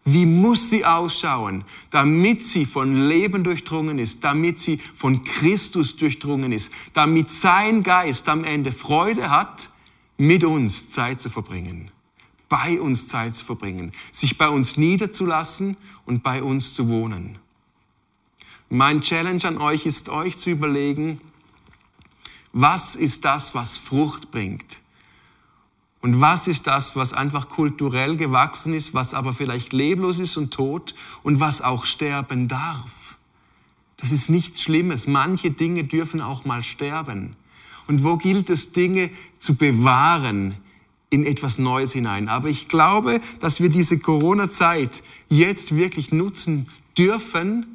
Wie 0.06 0.26
muss 0.26 0.70
sie 0.70 0.84
ausschauen, 0.84 1.64
damit 1.92 2.44
sie 2.44 2.66
von 2.66 3.08
Leben 3.08 3.44
durchdrungen 3.44 4.00
ist, 4.00 4.24
damit 4.24 4.60
sie 4.60 4.80
von 4.96 5.24
Christus 5.24 5.96
durchdrungen 5.96 6.52
ist, 6.52 6.74
damit 6.94 7.30
sein 7.30 7.84
Geist 7.84 8.28
am 8.28 8.44
Ende 8.44 8.74
Freude 8.74 9.30
hat, 9.30 9.70
mit 10.18 10.44
uns 10.44 10.90
Zeit 10.90 11.22
zu 11.22 11.30
verbringen, 11.30 11.90
bei 12.50 12.82
uns 12.82 13.08
Zeit 13.08 13.36
zu 13.36 13.46
verbringen, 13.46 13.94
sich 14.12 14.38
bei 14.38 14.50
uns 14.50 14.76
niederzulassen 14.76 15.78
und 16.06 16.22
bei 16.22 16.44
uns 16.44 16.74
zu 16.74 16.90
wohnen. 16.90 17.40
Mein 18.70 19.02
Challenge 19.02 19.44
an 19.46 19.58
euch 19.58 19.86
ist, 19.86 20.10
euch 20.10 20.38
zu 20.38 20.50
überlegen, 20.50 21.22
was 22.52 22.96
ist 22.96 23.26
das, 23.26 23.56
was 23.56 23.78
Frucht 23.78 24.32
bringt? 24.32 24.80
Und 26.02 26.20
was 26.20 26.48
ist 26.48 26.68
das, 26.68 26.96
was 26.98 27.14
einfach 27.14 27.48
kulturell 27.48 28.18
gewachsen 28.18 28.74
ist, 28.74 28.94
was 28.94 29.14
aber 29.14 29.34
vielleicht 29.34 29.72
leblos 29.72 30.20
ist 30.20 30.36
und 30.36 30.54
tot 30.54 30.94
und 31.24 31.40
was 31.40 31.62
auch 31.62 31.86
sterben 31.86 32.50
darf? 32.50 33.18
Das 33.98 34.12
ist 34.12 34.30
nichts 34.30 34.62
Schlimmes. 34.62 35.08
Manche 35.08 35.52
Dinge 35.52 35.86
dürfen 35.86 36.20
auch 36.20 36.44
mal 36.44 36.62
sterben. 36.62 37.38
Und 37.88 38.04
wo 38.04 38.18
gilt 38.18 38.50
es, 38.50 38.74
Dinge 38.74 39.12
zu 39.40 39.56
bewahren 39.56 40.56
in 41.10 41.26
etwas 41.26 41.58
Neues 41.58 41.94
hinein? 41.94 42.28
Aber 42.28 42.50
ich 42.50 42.68
glaube, 42.68 43.22
dass 43.40 43.62
wir 43.62 43.70
diese 43.70 43.98
Corona-Zeit 43.98 45.04
jetzt 45.30 45.78
wirklich 45.78 46.12
nutzen 46.12 46.68
dürfen, 46.98 47.73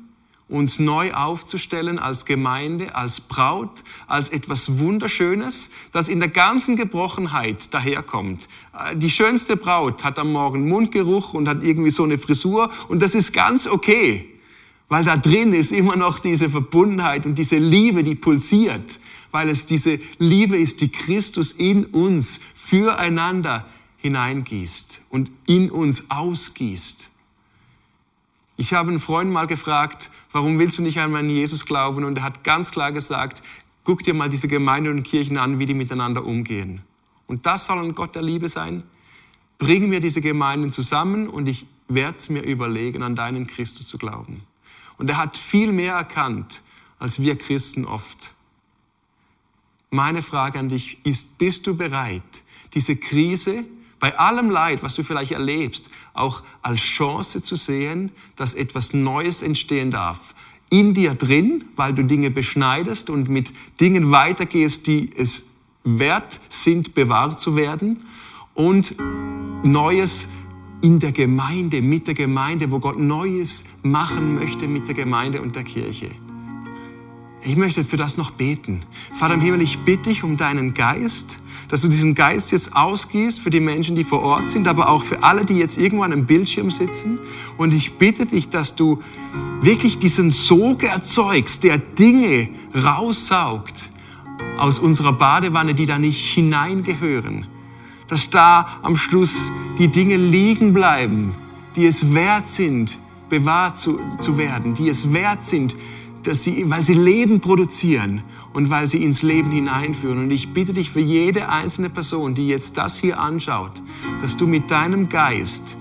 uns 0.48 0.78
neu 0.78 1.12
aufzustellen 1.12 1.98
als 1.98 2.24
Gemeinde, 2.24 2.94
als 2.94 3.20
Braut, 3.20 3.84
als 4.06 4.30
etwas 4.30 4.78
Wunderschönes, 4.78 5.70
das 5.92 6.08
in 6.08 6.20
der 6.20 6.30
ganzen 6.30 6.76
Gebrochenheit 6.76 7.72
daherkommt. 7.74 8.48
Äh, 8.72 8.96
die 8.96 9.10
schönste 9.10 9.56
Braut 9.56 10.04
hat 10.04 10.18
am 10.18 10.32
Morgen 10.32 10.68
Mundgeruch 10.68 11.34
und 11.34 11.48
hat 11.48 11.62
irgendwie 11.62 11.90
so 11.90 12.04
eine 12.04 12.18
Frisur 12.18 12.70
und 12.88 13.02
das 13.02 13.14
ist 13.14 13.32
ganz 13.32 13.66
okay, 13.66 14.26
weil 14.88 15.04
da 15.04 15.16
drin 15.18 15.52
ist 15.52 15.70
immer 15.70 15.96
noch 15.96 16.18
diese 16.18 16.48
Verbundenheit 16.48 17.26
und 17.26 17.38
diese 17.38 17.58
Liebe, 17.58 18.02
die 18.02 18.14
pulsiert, 18.14 19.00
weil 19.30 19.50
es 19.50 19.66
diese 19.66 20.00
Liebe 20.18 20.56
ist, 20.56 20.80
die 20.80 20.88
Christus 20.88 21.52
in 21.52 21.84
uns 21.84 22.40
füreinander 22.56 23.66
hineingießt 23.98 25.02
und 25.10 25.30
in 25.46 25.70
uns 25.70 26.10
ausgießt. 26.10 27.10
Ich 28.60 28.74
habe 28.74 28.90
einen 28.90 28.98
Freund 28.98 29.30
mal 29.30 29.46
gefragt, 29.46 30.10
warum 30.32 30.58
willst 30.58 30.78
du 30.78 30.82
nicht 30.82 30.98
einmal 30.98 31.20
an 31.20 31.30
Jesus 31.30 31.64
glauben? 31.64 32.02
Und 32.02 32.18
er 32.18 32.24
hat 32.24 32.42
ganz 32.42 32.72
klar 32.72 32.90
gesagt, 32.90 33.44
guck 33.84 34.02
dir 34.02 34.14
mal 34.14 34.28
diese 34.28 34.48
Gemeinden 34.48 34.90
und 34.90 35.04
Kirchen 35.04 35.38
an, 35.38 35.60
wie 35.60 35.66
die 35.66 35.74
miteinander 35.74 36.26
umgehen. 36.26 36.82
Und 37.28 37.46
das 37.46 37.66
soll 37.66 37.78
ein 37.78 37.94
Gott 37.94 38.16
der 38.16 38.22
Liebe 38.22 38.48
sein. 38.48 38.82
Bring 39.58 39.88
mir 39.88 40.00
diese 40.00 40.20
Gemeinden 40.20 40.72
zusammen 40.72 41.28
und 41.28 41.46
ich 41.46 41.66
werde 41.86 42.16
es 42.16 42.30
mir 42.30 42.42
überlegen, 42.42 43.04
an 43.04 43.14
deinen 43.14 43.46
Christus 43.46 43.86
zu 43.86 43.96
glauben. 43.96 44.42
Und 44.96 45.08
er 45.08 45.18
hat 45.18 45.36
viel 45.36 45.70
mehr 45.70 45.94
erkannt, 45.94 46.62
als 46.98 47.20
wir 47.20 47.38
Christen 47.38 47.84
oft. 47.84 48.34
Meine 49.90 50.20
Frage 50.20 50.58
an 50.58 50.68
dich 50.68 50.98
ist, 51.06 51.38
bist 51.38 51.64
du 51.68 51.76
bereit, 51.76 52.42
diese 52.74 52.96
Krise, 52.96 53.64
bei 54.00 54.18
allem 54.18 54.50
Leid, 54.50 54.82
was 54.82 54.94
du 54.94 55.02
vielleicht 55.02 55.32
erlebst, 55.32 55.90
auch 56.14 56.42
als 56.62 56.80
Chance 56.80 57.42
zu 57.42 57.56
sehen, 57.56 58.12
dass 58.36 58.54
etwas 58.54 58.94
Neues 58.94 59.42
entstehen 59.42 59.90
darf. 59.90 60.34
In 60.70 60.94
dir 60.94 61.14
drin, 61.14 61.64
weil 61.76 61.94
du 61.94 62.04
Dinge 62.04 62.30
beschneidest 62.30 63.10
und 63.10 63.28
mit 63.28 63.52
Dingen 63.80 64.10
weitergehst, 64.10 64.86
die 64.86 65.10
es 65.16 65.54
wert 65.82 66.40
sind, 66.48 66.94
bewahrt 66.94 67.40
zu 67.40 67.56
werden. 67.56 68.04
Und 68.54 68.94
Neues 69.62 70.28
in 70.80 70.98
der 70.98 71.12
Gemeinde, 71.12 71.82
mit 71.82 72.06
der 72.06 72.14
Gemeinde, 72.14 72.70
wo 72.70 72.78
Gott 72.78 72.98
Neues 72.98 73.64
machen 73.82 74.36
möchte 74.36 74.68
mit 74.68 74.86
der 74.86 74.94
Gemeinde 74.94 75.40
und 75.42 75.56
der 75.56 75.64
Kirche. 75.64 76.10
Ich 77.42 77.56
möchte 77.56 77.84
für 77.84 77.96
das 77.96 78.16
noch 78.16 78.32
beten. 78.32 78.82
Vater 79.14 79.34
im 79.34 79.40
Himmel, 79.40 79.62
ich 79.62 79.78
bitte 79.78 80.10
dich 80.10 80.22
um 80.22 80.36
deinen 80.36 80.74
Geist, 80.74 81.38
dass 81.68 81.82
du 81.82 81.88
diesen 81.88 82.14
Geist 82.14 82.50
jetzt 82.50 82.74
ausgießt 82.74 83.40
für 83.40 83.50
die 83.50 83.60
Menschen, 83.60 83.94
die 83.94 84.04
vor 84.04 84.22
Ort 84.22 84.50
sind, 84.50 84.66
aber 84.66 84.88
auch 84.88 85.02
für 85.02 85.22
alle, 85.22 85.44
die 85.44 85.58
jetzt 85.58 85.78
irgendwo 85.78 86.02
an 86.02 86.12
einem 86.12 86.26
Bildschirm 86.26 86.70
sitzen. 86.70 87.18
Und 87.58 87.74
ich 87.74 87.94
bitte 87.94 88.24
dich, 88.24 88.48
dass 88.48 88.74
du 88.74 89.02
wirklich 89.60 89.98
diesen 89.98 90.30
Sog 90.30 90.82
erzeugst, 90.82 91.64
der 91.64 91.78
Dinge 91.78 92.48
raussaugt 92.74 93.90
aus 94.58 94.78
unserer 94.78 95.12
Badewanne, 95.12 95.74
die 95.74 95.86
da 95.86 95.98
nicht 95.98 96.32
hineingehören. 96.32 97.46
Dass 98.08 98.30
da 98.30 98.78
am 98.82 98.96
Schluss 98.96 99.50
die 99.78 99.88
Dinge 99.88 100.16
liegen 100.16 100.72
bleiben, 100.72 101.34
die 101.76 101.84
es 101.84 102.14
wert 102.14 102.48
sind, 102.48 102.98
bewahrt 103.28 103.76
zu, 103.76 104.00
zu 104.18 104.38
werden, 104.38 104.72
die 104.72 104.88
es 104.88 105.12
wert 105.12 105.44
sind, 105.44 105.76
dass 106.22 106.44
sie, 106.44 106.68
weil 106.70 106.82
sie 106.82 106.94
Leben 106.94 107.40
produzieren 107.40 108.22
und 108.58 108.70
weil 108.70 108.88
sie 108.88 109.04
ins 109.04 109.22
Leben 109.22 109.52
hineinführen. 109.52 110.18
Und 110.18 110.32
ich 110.32 110.52
bitte 110.52 110.72
dich 110.72 110.90
für 110.90 110.98
jede 110.98 111.48
einzelne 111.48 111.90
Person, 111.90 112.34
die 112.34 112.48
jetzt 112.48 112.76
das 112.76 112.98
hier 112.98 113.20
anschaut, 113.20 113.80
dass 114.20 114.36
du 114.36 114.48
mit 114.48 114.72
deinem 114.72 115.08
Geist 115.08 115.76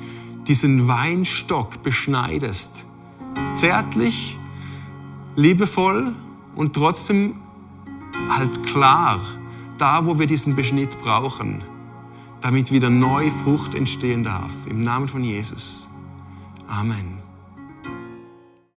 diesen 0.47 0.88
Weinstock 0.88 1.82
beschneidest. 1.82 2.86
Zärtlich, 3.51 4.38
liebevoll 5.36 6.13
und 6.55 6.73
trotzdem 6.73 7.38
halt 8.30 8.63
klar, 8.67 9.21
da 9.80 10.05
wo 10.05 10.19
wir 10.19 10.28
diesen 10.28 10.55
Beschnitt 10.55 11.01
brauchen, 11.01 11.63
damit 12.41 12.71
wieder 12.71 12.91
neue 12.91 13.32
Frucht 13.43 13.73
entstehen 13.73 14.21
darf. 14.21 14.51
Im 14.69 14.84
Namen 14.84 15.07
von 15.07 15.23
Jesus. 15.23 15.89
Amen. 16.67 17.16